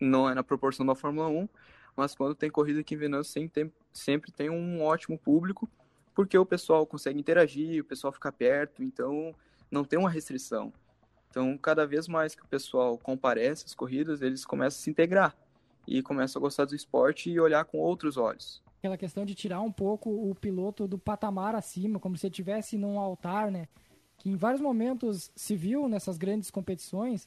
não 0.01 0.29
é 0.29 0.35
na 0.35 0.42
proporção 0.42 0.85
da 0.85 0.94
Fórmula 0.94 1.29
1, 1.29 1.49
mas 1.97 2.14
quando 2.14 2.35
tem 2.35 2.51
corrida 2.51 2.81
aqui 2.81 2.94
em 2.94 2.99
Venâncio 2.99 3.33
sempre 3.92 4.33
tem, 4.33 4.51
um 4.51 4.83
ótimo 4.83 5.18
público, 5.18 5.68
porque 6.14 6.37
o 6.37 6.44
pessoal 6.44 6.87
consegue 6.87 7.18
interagir, 7.18 7.81
o 7.81 7.85
pessoal 7.85 8.12
fica 8.12 8.31
perto, 8.31 8.83
então 8.83 9.35
não 9.70 9.85
tem 9.85 9.99
uma 9.99 10.11
restrição. 10.11 10.73
Então, 11.31 11.57
cada 11.59 11.87
vez 11.87 12.07
mais 12.07 12.35
que 12.35 12.42
o 12.42 12.49
pessoal 12.49 12.99
comparece 12.99 13.64
às 13.64 13.75
corridas, 13.75 14.23
eles 14.23 14.44
começam 14.44 14.79
a 14.79 14.83
se 14.83 14.90
integrar 14.90 15.35
e 15.87 16.03
começam 16.03 16.40
a 16.40 16.42
gostar 16.42 16.64
do 16.64 16.75
esporte 16.75 17.31
e 17.31 17.40
olhar 17.40 17.64
com 17.64 17.79
outros 17.79 18.16
olhos. 18.16 18.62
Aquela 18.79 18.97
questão 18.99 19.25
de 19.25 19.35
tirar 19.35 19.61
um 19.61 19.73
pouco 19.73 20.11
o 20.11 20.35
piloto 20.35 20.87
do 20.87 20.99
patamar 20.99 21.55
acima, 21.55 21.99
como 21.99 22.16
se 22.16 22.27
ele 22.27 22.33
estivesse 22.33 22.77
num 22.77 22.99
altar, 22.99 23.51
né? 23.51 23.66
Que 24.18 24.29
em 24.29 24.37
vários 24.37 24.61
momentos 24.61 25.31
se 25.35 25.57
viu 25.57 25.88
nessas 25.88 26.18
grandes 26.18 26.51
competições, 26.51 27.27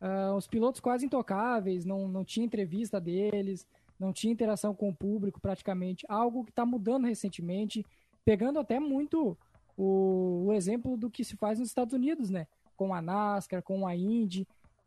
uh, 0.00 0.34
os 0.34 0.46
pilotos 0.46 0.80
quase 0.80 1.04
intocáveis, 1.04 1.84
não, 1.84 2.08
não 2.08 2.24
tinha 2.24 2.46
entrevista 2.46 3.00
deles, 3.00 3.66
não 3.98 4.12
tinha 4.12 4.32
interação 4.32 4.74
com 4.74 4.88
o 4.88 4.94
público 4.94 5.40
praticamente, 5.40 6.04
algo 6.08 6.44
que 6.44 6.50
está 6.50 6.64
mudando 6.64 7.06
recentemente, 7.06 7.84
pegando 8.24 8.58
até 8.58 8.80
muito 8.80 9.36
o, 9.76 10.46
o, 10.46 10.52
exemplo 10.52 10.96
do 10.96 11.10
que 11.10 11.24
se 11.24 11.36
faz 11.36 11.58
nos 11.58 11.68
Estados 11.68 11.94
Unidos, 11.94 12.30
né? 12.30 12.46
Com 12.76 12.94
a 12.94 13.00
NASCAR, 13.00 13.62
com 13.62 13.86
a 13.86 13.94
Indy, 13.94 14.46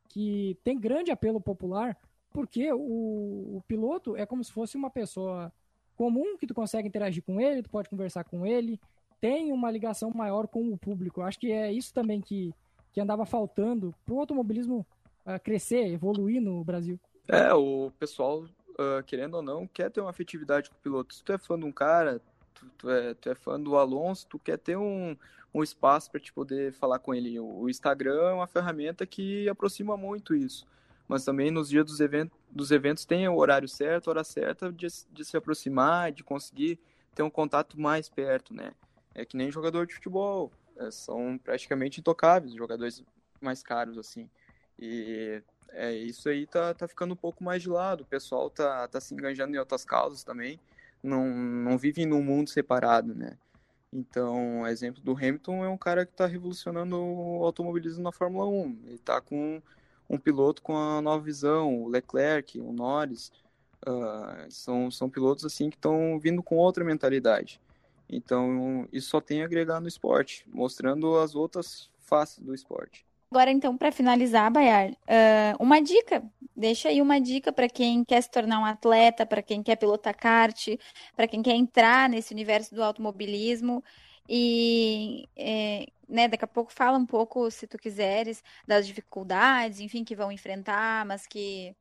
que 0.10 0.58
tem 0.64 0.80
grande 0.80 1.12
apelo 1.12 1.40
popular, 1.40 1.98
porque 2.32 2.72
o, 2.72 3.58
o 3.58 3.63
piloto 3.68 4.16
é 4.16 4.26
como 4.26 4.44
se 4.44 4.52
fosse 4.52 4.78
uma 4.78 4.90
pessoa 4.90 5.52
comum, 5.96 6.38
que 6.38 6.46
tu 6.46 6.54
consegue 6.54 6.88
interagir 6.88 7.24
com 7.24 7.42
ele, 7.42 7.63
tu 7.63 7.70
pode 7.70 7.90
conversar 7.90 8.24
com 8.24 8.46
ele, 8.46 8.80
tem 9.20 9.52
uma 9.52 9.72
ligação 9.72 10.12
maior 10.12 10.48
com 10.48 10.72
o 10.72 10.78
público. 10.78 11.22
Acho 11.22 11.40
que 11.40 11.52
é 11.52 11.72
isso 11.72 11.94
também 11.94 12.22
que, 12.22 12.54
que 12.94 13.02
andava 13.02 13.26
faltando 13.26 13.94
para 14.06 14.13
o 14.13 14.20
automobilismo 14.20 14.86
uh, 15.26 15.42
crescer, 15.44 15.88
evoluir 15.88 16.42
no 16.42 16.63
Brasil. 16.63 17.00
É, 17.28 17.54
o 17.54 17.92
pessoal 18.00 18.46
uh, 18.78 19.04
querendo 19.06 19.36
ou 19.36 19.42
não, 19.42 19.68
quer 19.68 19.90
ter 19.90 20.02
uma 20.02 20.12
afetividade 20.12 20.70
com 20.70 20.76
o 20.76 20.82
piloto. 20.82 21.13
Se 21.13 21.24
tu 21.24 21.34
é 21.34 21.38
fã 21.38 21.60
de 21.60 21.66
um 21.66 21.72
cara, 21.72 22.22
tu, 22.54 22.70
tu, 22.78 22.90
é, 22.90 23.13
tu 23.16 23.30
é 23.30 23.36
fã 23.36 23.60
do 23.60 23.76
Alonso, 23.76 24.28
tu 24.28 24.40
quer 24.40 24.58
ter 24.58 24.78
um, 24.78 25.16
um 25.54 25.63
espaço 25.63 26.12
para 26.12 26.20
te 26.20 26.32
poder 26.32 26.72
falar 26.74 27.00
com 27.00 27.13
ele. 27.13 27.40
O 27.40 27.70
Instagram 27.70 28.30
é 28.30 28.34
uma 28.34 28.48
ferramenta 28.48 29.06
que 29.06 29.50
aproxima 29.50 29.98
muito 29.98 30.36
isso. 30.36 30.66
Mas 31.08 31.24
também 31.24 31.50
nos 31.50 31.70
dias 31.70 31.86
dos, 31.86 32.00
event 32.00 32.32
dos 32.50 32.72
eventos 32.72 33.06
tem 33.06 33.28
o 33.28 33.38
horário 33.38 33.67
certo, 33.67 34.10
a 34.10 34.12
hora 34.12 34.24
certa 34.24 34.72
de, 34.72 34.88
de 35.12 35.26
se 35.26 35.38
aproximar, 35.38 36.12
de 36.12 36.24
conseguir 36.24 36.80
ter 37.15 37.24
um 37.24 37.30
contato 37.30 37.80
mais 37.80 38.10
perto, 38.10 38.54
né? 38.54 38.74
É 39.15 39.26
que 39.26 39.38
nem 39.38 39.50
jogador 39.50 39.88
de 39.88 39.96
futebol, 39.96 40.52
é, 40.78 40.91
são 40.91 41.38
praticamente 41.38 42.00
intocáveis, 42.00 42.54
jogadores 42.54 43.04
mais 43.41 43.63
caros, 43.63 43.98
assim. 43.98 44.30
E 44.78 45.41
é, 45.70 45.93
isso 45.93 46.30
aí 46.30 46.46
tá, 46.46 46.74
tá 46.74 46.88
ficando 46.88 47.13
um 47.13 47.17
pouco 47.17 47.43
mais 47.43 47.62
de 47.62 47.70
lado. 47.70 48.02
O 48.02 48.06
pessoal 48.06 48.50
tá, 48.50 48.88
tá 48.88 49.00
se 49.00 49.13
enganjando 49.13 49.56
em 49.56 49.60
outras 49.60 49.84
causas 49.84 50.24
também. 50.24 50.60
Não, 51.02 51.28
não 51.30 51.78
vive 51.78 52.06
num 52.06 52.22
mundo 52.22 52.50
separado, 52.50 53.15
né? 53.15 53.38
Então, 53.91 54.67
exemplo 54.67 55.02
do 55.02 55.13
Hamilton 55.13 55.63
é 55.63 55.70
um 55.70 55.78
cara 55.78 56.06
que 56.06 56.12
está 56.12 56.26
revolucionando 56.26 56.98
o 56.98 57.43
automobilismo 57.46 58.04
na 58.04 58.12
Fórmula 58.12 58.46
1. 58.46 58.80
Ele 58.86 58.96
está 58.96 59.22
com 59.22 59.62
um 60.10 60.17
piloto 60.17 60.62
com 60.62 60.76
a 60.76 61.02
nova 61.02 61.24
visão, 61.24 61.84
o 61.84 61.88
Leclerc, 61.88 62.60
o 62.60 62.72
Norris. 62.72 63.32
Uh, 63.88 64.50
são, 64.50 64.89
são 64.89 65.10
pilotos 65.10 65.46
assim 65.46 65.70
que 65.70 65.78
estão 65.78 66.20
vindo 66.20 66.41
com 66.41 66.56
outra 66.56 66.84
mentalidade. 66.84 67.62
Então, 68.10 68.88
isso 68.91 69.10
só 69.10 69.22
tem 69.22 69.41
a 69.41 69.46
agregar 69.46 69.80
no 69.80 69.88
esporte, 69.88 70.46
mostrando 70.48 71.17
as 71.17 71.36
outras 71.36 71.89
faces 72.00 72.39
do 72.39 72.56
esporte. 72.56 73.06
Agora, 73.30 73.52
então, 73.52 73.78
para 73.78 73.91
finalizar, 73.91 74.50
Bayar, 74.50 74.91
uh, 74.91 75.58
uma 75.60 75.82
dica. 75.82 76.24
Deixa 76.56 76.88
aí 76.88 77.02
uma 77.02 77.20
dica 77.20 77.52
para 77.52 77.67
quem 77.67 78.04
quer 78.04 78.22
se 78.22 78.32
tornar 78.32 78.60
um 78.60 78.65
atleta, 78.65 79.26
para 79.26 79.41
quem 79.41 79.62
quer 79.62 79.76
pilotar 79.76 80.15
kart, 80.17 80.70
para 81.15 81.28
quem 81.28 81.43
quer 81.43 81.54
entrar 81.54 82.10
nesse 82.10 82.34
universo 82.34 82.74
do 82.74 82.82
automobilismo. 82.82 83.84
E 84.28 85.28
é, 85.36 85.88
né, 86.08 86.28
daqui 86.28 86.44
a 86.44 86.48
pouco 86.48 86.72
fala 86.72 86.98
um 86.98 87.06
pouco, 87.06 87.50
se 87.52 87.68
tu 87.68 87.78
quiseres, 87.78 88.44
das 88.68 88.86
dificuldades, 88.86 89.80
enfim, 89.80 90.04
que 90.04 90.16
vão 90.16 90.32
enfrentar, 90.32 91.06
mas 91.06 91.26
que 91.26 91.76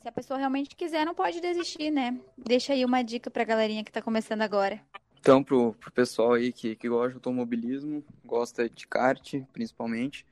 se 0.00 0.08
a 0.08 0.12
pessoa 0.12 0.38
realmente 0.38 0.74
quiser, 0.74 1.04
não 1.04 1.14
pode 1.14 1.40
desistir, 1.40 1.90
né? 1.90 2.18
Deixa 2.36 2.72
aí 2.72 2.84
uma 2.84 3.02
dica 3.02 3.30
para 3.30 3.42
a 3.42 3.46
galerinha 3.46 3.84
que 3.84 3.90
está 3.90 4.02
começando 4.02 4.42
agora. 4.42 4.80
Então, 5.20 5.42
pro, 5.42 5.72
pro 5.74 5.92
pessoal 5.92 6.32
aí 6.32 6.52
que, 6.52 6.74
que 6.74 6.88
gosta 6.88 7.10
de 7.10 7.14
automobilismo, 7.14 8.04
gosta 8.24 8.68
de 8.68 8.86
kart, 8.88 9.34
principalmente, 9.52 10.26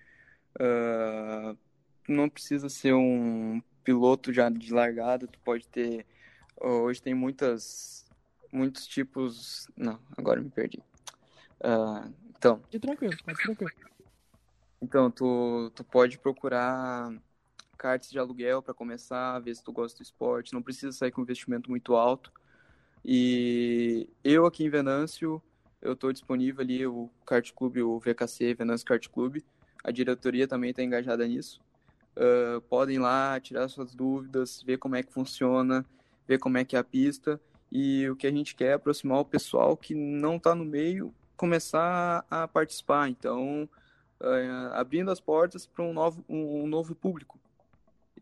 Uh, 0.59 1.57
não 2.09 2.29
precisa 2.29 2.69
ser 2.69 2.95
um 2.95 3.63
piloto 3.85 4.33
já 4.33 4.49
de 4.49 4.73
largada, 4.73 5.27
tu 5.27 5.39
pode 5.41 5.67
ter. 5.69 6.05
Hoje 6.61 7.01
tem 7.01 7.15
muitas, 7.15 8.07
muitos 8.53 8.87
tipos. 8.87 9.69
Não, 9.77 9.99
agora 10.17 10.41
me 10.41 10.51
perdi. 10.51 10.83
Uh, 11.61 12.13
então. 12.37 12.63
De 12.71 12.79
tranquilo, 12.79 13.15
pode 13.25 13.43
tranquilo. 13.43 13.71
Então, 14.83 15.11
tu, 15.11 15.71
tu 15.75 15.85
pode 15.85 16.19
procurar 16.19 17.13
cartas 17.77 18.11
de 18.11 18.19
aluguel 18.19 18.63
para 18.63 18.75
começar, 18.75 19.39
ver 19.41 19.55
se 19.55 19.63
tu 19.63 19.73
gosta 19.73 19.99
do 19.99 20.03
esporte. 20.03 20.53
Não 20.53 20.63
precisa 20.63 20.93
sair 20.93 21.11
com 21.11 21.23
investimento 21.23 21.71
muito 21.71 21.95
alto. 21.95 22.33
E 23.05 24.09
eu 24.23 24.47
aqui 24.47 24.65
em 24.65 24.71
Venâncio, 24.71 25.43
eu 25.81 25.95
estou 25.95 26.13
disponível 26.13 26.63
ali, 26.63 26.87
o 26.87 27.11
kart 27.27 27.51
clube, 27.53 27.83
o 27.83 27.99
VKC, 27.99 28.55
Venâncio 28.55 28.87
Kart 28.87 29.09
Clube 29.09 29.45
a 29.83 29.91
diretoria 29.91 30.47
também 30.47 30.71
está 30.71 30.83
engajada 30.83 31.27
nisso. 31.27 31.61
Uh, 32.17 32.61
podem 32.63 32.97
ir 32.97 32.99
lá 32.99 33.39
tirar 33.41 33.69
suas 33.69 33.95
dúvidas, 33.95 34.63
ver 34.63 34.79
como 34.79 34.97
é 34.97 35.03
que 35.03 35.13
funciona, 35.13 35.85
ver 36.27 36.39
como 36.39 36.59
é 36.59 36.65
que 36.65 36.77
é 36.77 36.79
a 36.79 36.85
pista. 36.85 37.41
E 37.73 38.09
o 38.09 38.17
que 38.17 38.27
a 38.27 38.31
gente 38.31 38.55
quer 38.55 38.67
é 38.67 38.73
aproximar 38.75 39.21
o 39.21 39.25
pessoal 39.25 39.77
que 39.77 39.95
não 39.95 40.37
está 40.37 40.55
no 40.55 40.65
meio, 40.65 41.15
começar 41.41 42.23
a 42.31 42.47
participar. 42.47 43.09
Então, 43.09 43.67
uh, 44.21 44.75
abrindo 44.75 45.11
as 45.11 45.19
portas 45.19 45.65
para 45.65 45.83
um 45.83 45.95
novo, 45.95 46.23
um, 46.29 46.65
um 46.65 46.67
novo 46.67 46.95
público. 46.95 47.41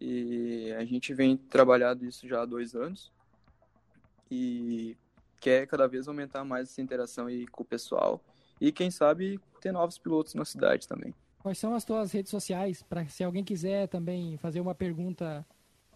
E 0.01 0.73
a 0.79 0.85
gente 0.85 1.13
vem 1.13 1.37
trabalhando 1.37 2.05
isso 2.05 2.29
já 2.29 2.43
há 2.43 2.47
dois 2.47 2.77
anos. 2.77 3.11
E 4.31 4.97
quer 5.41 5.67
cada 5.67 5.89
vez 5.89 6.07
aumentar 6.07 6.45
mais 6.45 6.71
essa 6.71 6.81
interação 6.81 7.27
aí 7.27 7.45
com 7.49 7.65
o 7.65 7.67
pessoal. 7.67 8.23
E 8.61 8.71
quem 8.71 8.89
sabe 8.89 9.41
ter 9.61 9.73
novos 9.73 9.99
pilotos 9.99 10.35
na 10.35 10.45
cidade 10.45 10.87
também. 10.87 11.13
Quais 11.41 11.59
são 11.59 11.75
as 11.75 11.85
tuas 11.85 12.13
redes 12.13 12.31
sociais? 12.31 12.85
Para 12.85 13.05
se 13.09 13.25
alguém 13.25 13.43
quiser 13.43 13.89
também 13.89 14.37
fazer 14.37 14.61
uma 14.61 14.77
pergunta 14.77 15.45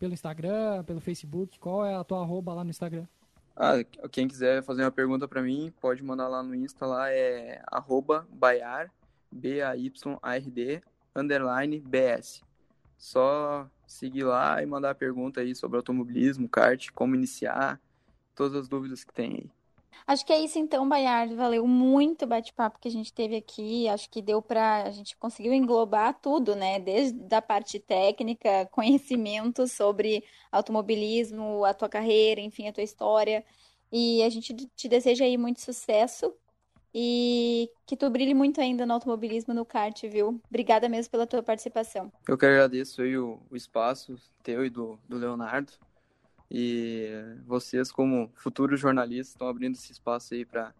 pelo 0.00 0.12
Instagram, 0.12 0.82
pelo 0.82 1.00
Facebook, 1.00 1.56
qual 1.60 1.86
é 1.86 1.94
a 1.94 2.02
tua 2.02 2.20
arroba 2.22 2.52
lá 2.52 2.64
no 2.64 2.70
Instagram? 2.70 3.06
Ah, 3.54 3.74
quem 4.10 4.26
quiser 4.26 4.62
fazer 4.62 4.82
uma 4.82 4.90
pergunta 4.90 5.28
para 5.28 5.42
mim, 5.42 5.72
pode 5.80 6.02
mandar 6.02 6.28
lá 6.28 6.42
no 6.42 6.54
Insta, 6.54 6.86
lá 6.86 7.10
é 7.10 7.62
arroba 7.66 8.26
Bayar, 8.30 8.90
B-A-Y-A-R-D, 9.30 10.82
underline 11.14 11.80
BS. 11.80 12.42
Só 12.96 13.68
seguir 13.86 14.24
lá 14.24 14.62
e 14.62 14.66
mandar 14.66 14.90
a 14.90 14.94
pergunta 14.94 15.40
aí 15.40 15.54
sobre 15.54 15.76
automobilismo, 15.76 16.48
kart, 16.48 16.90
como 16.94 17.14
iniciar, 17.14 17.80
todas 18.34 18.54
as 18.54 18.68
dúvidas 18.68 19.04
que 19.04 19.12
tem 19.12 19.32
aí. 19.32 19.50
Acho 20.06 20.24
que 20.26 20.32
é 20.32 20.40
isso 20.40 20.58
então, 20.58 20.88
Baiardo. 20.88 21.36
Valeu 21.36 21.66
muito 21.66 22.24
o 22.24 22.28
bate-papo 22.28 22.78
que 22.78 22.88
a 22.88 22.90
gente 22.90 23.12
teve 23.12 23.36
aqui. 23.36 23.88
Acho 23.88 24.08
que 24.10 24.20
deu 24.20 24.42
para 24.42 24.84
a 24.84 24.90
gente 24.90 25.16
conseguiu 25.16 25.52
englobar 25.52 26.18
tudo, 26.20 26.54
né? 26.54 26.78
Desde 26.78 27.34
a 27.34 27.42
parte 27.42 27.78
técnica, 27.78 28.66
conhecimento 28.72 29.66
sobre 29.66 30.24
automobilismo, 30.50 31.64
a 31.64 31.74
tua 31.74 31.88
carreira, 31.88 32.40
enfim, 32.40 32.68
a 32.68 32.72
tua 32.72 32.82
história. 32.82 33.44
E 33.90 34.22
a 34.22 34.28
gente 34.30 34.54
te 34.74 34.88
deseja 34.88 35.24
aí 35.24 35.36
muito 35.36 35.60
sucesso 35.60 36.34
e 36.94 37.70
que 37.86 37.96
tu 37.96 38.08
brilhe 38.10 38.34
muito 38.34 38.60
ainda 38.60 38.84
no 38.84 38.94
automobilismo, 38.94 39.54
no 39.54 39.64
kart, 39.64 40.02
viu? 40.02 40.40
Obrigada 40.48 40.88
mesmo 40.88 41.10
pela 41.10 41.26
tua 41.26 41.42
participação. 41.42 42.12
Eu 42.28 42.36
que 42.36 42.44
agradeço 42.44 43.02
aí 43.02 43.16
o, 43.16 43.40
o 43.50 43.56
espaço 43.56 44.16
teu 44.42 44.64
e 44.64 44.70
do, 44.70 44.98
do 45.08 45.16
Leonardo. 45.16 45.72
E 46.54 47.08
vocês, 47.46 47.90
como 47.90 48.30
futuros 48.34 48.78
jornalistas, 48.78 49.28
estão 49.28 49.48
abrindo 49.48 49.74
esse 49.74 49.90
espaço 49.90 50.34
aí 50.34 50.44
para 50.44 50.74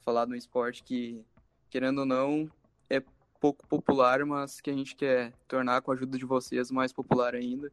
falar 0.00 0.24
de 0.24 0.32
um 0.32 0.36
esporte 0.36 0.82
que, 0.82 1.22
querendo 1.68 1.98
ou 1.98 2.06
não, 2.06 2.50
é 2.88 3.02
pouco 3.38 3.66
popular, 3.68 4.24
mas 4.24 4.58
que 4.58 4.70
a 4.70 4.72
gente 4.72 4.96
quer 4.96 5.34
tornar, 5.46 5.82
com 5.82 5.90
a 5.90 5.94
ajuda 5.94 6.16
de 6.16 6.24
vocês, 6.24 6.70
mais 6.70 6.94
popular 6.94 7.34
ainda 7.34 7.70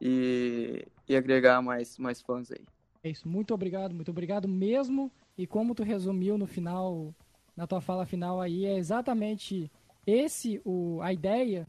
e, 0.00 0.86
e 1.06 1.14
agregar 1.14 1.60
mais, 1.60 1.98
mais 1.98 2.22
fãs 2.22 2.50
aí. 2.50 2.64
É 3.04 3.10
isso, 3.10 3.28
muito 3.28 3.52
obrigado, 3.52 3.94
muito 3.94 4.10
obrigado 4.10 4.48
mesmo. 4.48 5.12
E 5.36 5.46
como 5.46 5.74
tu 5.74 5.82
resumiu 5.82 6.38
no 6.38 6.46
final, 6.46 7.14
na 7.54 7.66
tua 7.66 7.82
fala 7.82 8.06
final 8.06 8.40
aí, 8.40 8.64
é 8.64 8.78
exatamente 8.78 9.70
esse 10.06 10.62
o, 10.64 11.02
a 11.02 11.12
ideia, 11.12 11.68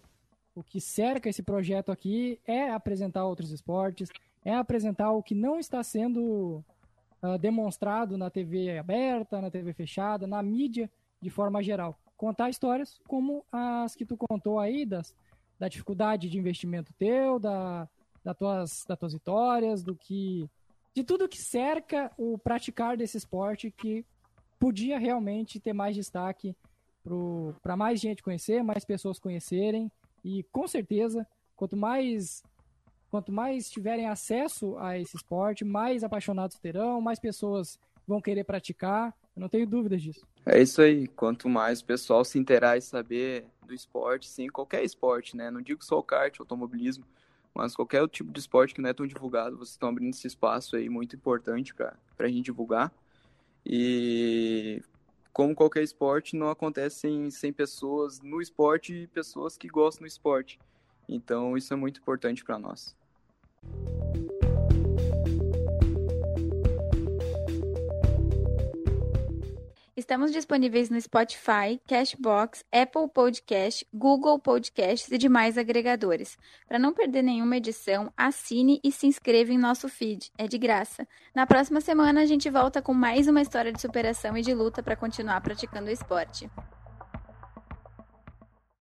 o 0.55 0.63
que 0.63 0.80
cerca 0.80 1.28
esse 1.28 1.43
projeto 1.43 1.91
aqui 1.91 2.39
é 2.47 2.71
apresentar 2.71 3.25
outros 3.25 3.51
esportes, 3.51 4.09
é 4.48 4.56
apresentar 4.56 5.12
o 5.12 5.22
que 5.22 5.36
não 5.36 5.60
está 5.60 5.84
sendo 5.84 6.64
uh, 7.22 7.38
demonstrado 7.38 8.18
na 8.18 8.30
TV 8.30 8.78
aberta, 8.78 9.41
na 9.41 9.52
TV 9.52 9.74
fechada, 9.74 10.26
na 10.26 10.41
mídia 10.41 10.89
de 11.22 11.30
forma 11.30 11.62
geral. 11.62 12.00
contar 12.16 12.50
histórias 12.50 12.98
como 13.10 13.43
as 13.52 13.93
que 13.93 14.06
tu 14.06 14.16
contou 14.16 14.58
aí, 14.58 14.86
das, 14.86 15.14
da 15.60 15.68
dificuldade 15.68 16.30
de 16.30 16.38
investimento 16.38 16.93
teu, 16.98 17.38
da, 17.39 17.89
da 18.24 18.34
tuas, 18.34 18.86
das 18.88 18.98
tuas 18.98 19.12
vitórias, 19.12 19.84
do 19.84 19.93
que. 19.93 20.50
de 20.95 21.04
tudo 21.04 21.28
que 21.28 21.41
cerca 21.41 22.10
o 22.18 22.38
praticar 22.38 22.95
desse 22.95 23.18
esporte 23.18 23.70
que 23.70 24.06
podia 24.58 24.98
realmente 24.98 25.60
ter 25.60 25.74
mais 25.74 25.93
destaque 25.93 26.56
para 27.62 27.76
mais 27.76 28.00
gente 28.00 28.24
conhecer, 28.24 28.64
mais 28.64 28.86
pessoas 28.86 29.20
conhecerem. 29.20 29.91
E 30.24 30.43
com 30.54 30.66
certeza, 30.70 31.28
quanto 31.54 31.76
mais 31.76 32.41
quanto 33.10 33.32
mais 33.32 33.70
tiverem 33.70 34.08
acesso 34.08 34.78
a 34.78 34.97
esse 34.97 35.16
esporte, 35.16 35.64
mais 35.64 36.03
apaixonados 36.03 36.58
terão, 36.58 37.01
mais 37.01 37.20
pessoas 37.20 37.80
vão 38.08 38.22
querer 38.22 38.43
praticar. 38.43 39.14
Eu 39.36 39.41
não 39.41 39.49
tenho 39.49 39.68
dúvidas 39.68 40.01
disso. 40.01 40.26
É 40.45 40.62
isso 40.62 40.82
aí. 40.82 41.08
Quanto 41.08 41.49
mais 41.49 41.82
o 41.82 41.86
pessoal 41.86 42.24
se 42.24 42.39
interar 42.39 42.78
e 42.78 42.82
saber 42.82 43.45
do 43.66 43.74
esporte, 43.74 44.28
sim, 44.28 44.47
qualquer 44.47 44.84
esporte, 44.84 45.36
né? 45.36 45.51
Não 45.51 45.62
digo 45.62 45.84
só 45.84 45.99
o 45.99 46.03
kart, 46.03 46.39
automobilismo, 46.39 47.05
mas 47.53 47.76
qualquer 47.76 48.08
tipo 48.08 48.32
de 48.32 48.39
esporte 48.39 48.74
que 48.74 48.82
não 48.82 48.89
é 48.89 48.93
tão 48.93 49.05
divulgado, 49.05 49.58
vocês 49.58 49.72
estão 49.72 49.89
abrindo 49.89 50.14
esse 50.14 50.28
espaço 50.28 50.76
aí 50.76 50.89
muito 50.89 51.16
importante 51.16 51.74
para 51.74 51.97
a 52.20 52.28
gente 52.28 52.45
divulgar. 52.45 52.93
E 53.66 54.82
como 55.34 55.53
qualquer 55.53 55.84
esporte, 55.84 56.36
não 56.36 56.49
acontecem 56.49 57.30
sem 57.30 57.51
pessoas 57.51 58.22
no 58.22 58.41
esporte 58.41 58.93
e 58.93 59.08
pessoas 59.08 59.58
que 59.58 59.68
gostam 59.68 60.05
do 60.05 60.08
esporte. 60.08 60.58
Então, 61.08 61.55
isso 61.55 61.74
é 61.74 61.78
muito 61.78 61.99
importante 61.99 62.43
para 62.43 62.60
nós. 62.60 62.95
Estamos 69.97 70.32
disponíveis 70.32 70.91
no 70.91 71.01
Spotify, 71.01 71.82
Cashbox, 71.88 72.64
Apple 72.72 73.10
Podcast, 73.12 73.86
Google 73.91 74.38
Podcasts 74.38 75.12
e 75.12 75.18
demais 75.18 75.58
agregadores. 75.58 76.38
Para 76.68 76.78
não 76.78 76.93
perder 76.93 77.24
nenhuma 77.24 77.58
edição, 77.58 78.14
assine 78.16 78.80
e 78.84 78.91
se 78.91 79.08
inscreva 79.08 79.51
em 79.51 79.58
nosso 79.58 79.89
feed. 79.89 80.32
É 80.38 80.47
de 80.47 80.58
graça. 80.60 81.08
Na 81.34 81.47
próxima 81.47 81.82
semana 81.82 82.22
a 82.22 82.26
gente 82.28 82.47
volta 82.47 82.80
com 82.80 82.93
mais 82.93 83.28
uma 83.28 83.41
história 83.41 83.74
de 83.74 83.82
superação 83.82 84.38
e 84.38 84.43
de 84.43 84.53
luta 84.53 84.84
para 84.84 84.95
continuar 84.95 85.41
praticando 85.41 85.88
o 85.88 85.91
esporte. 85.91 86.47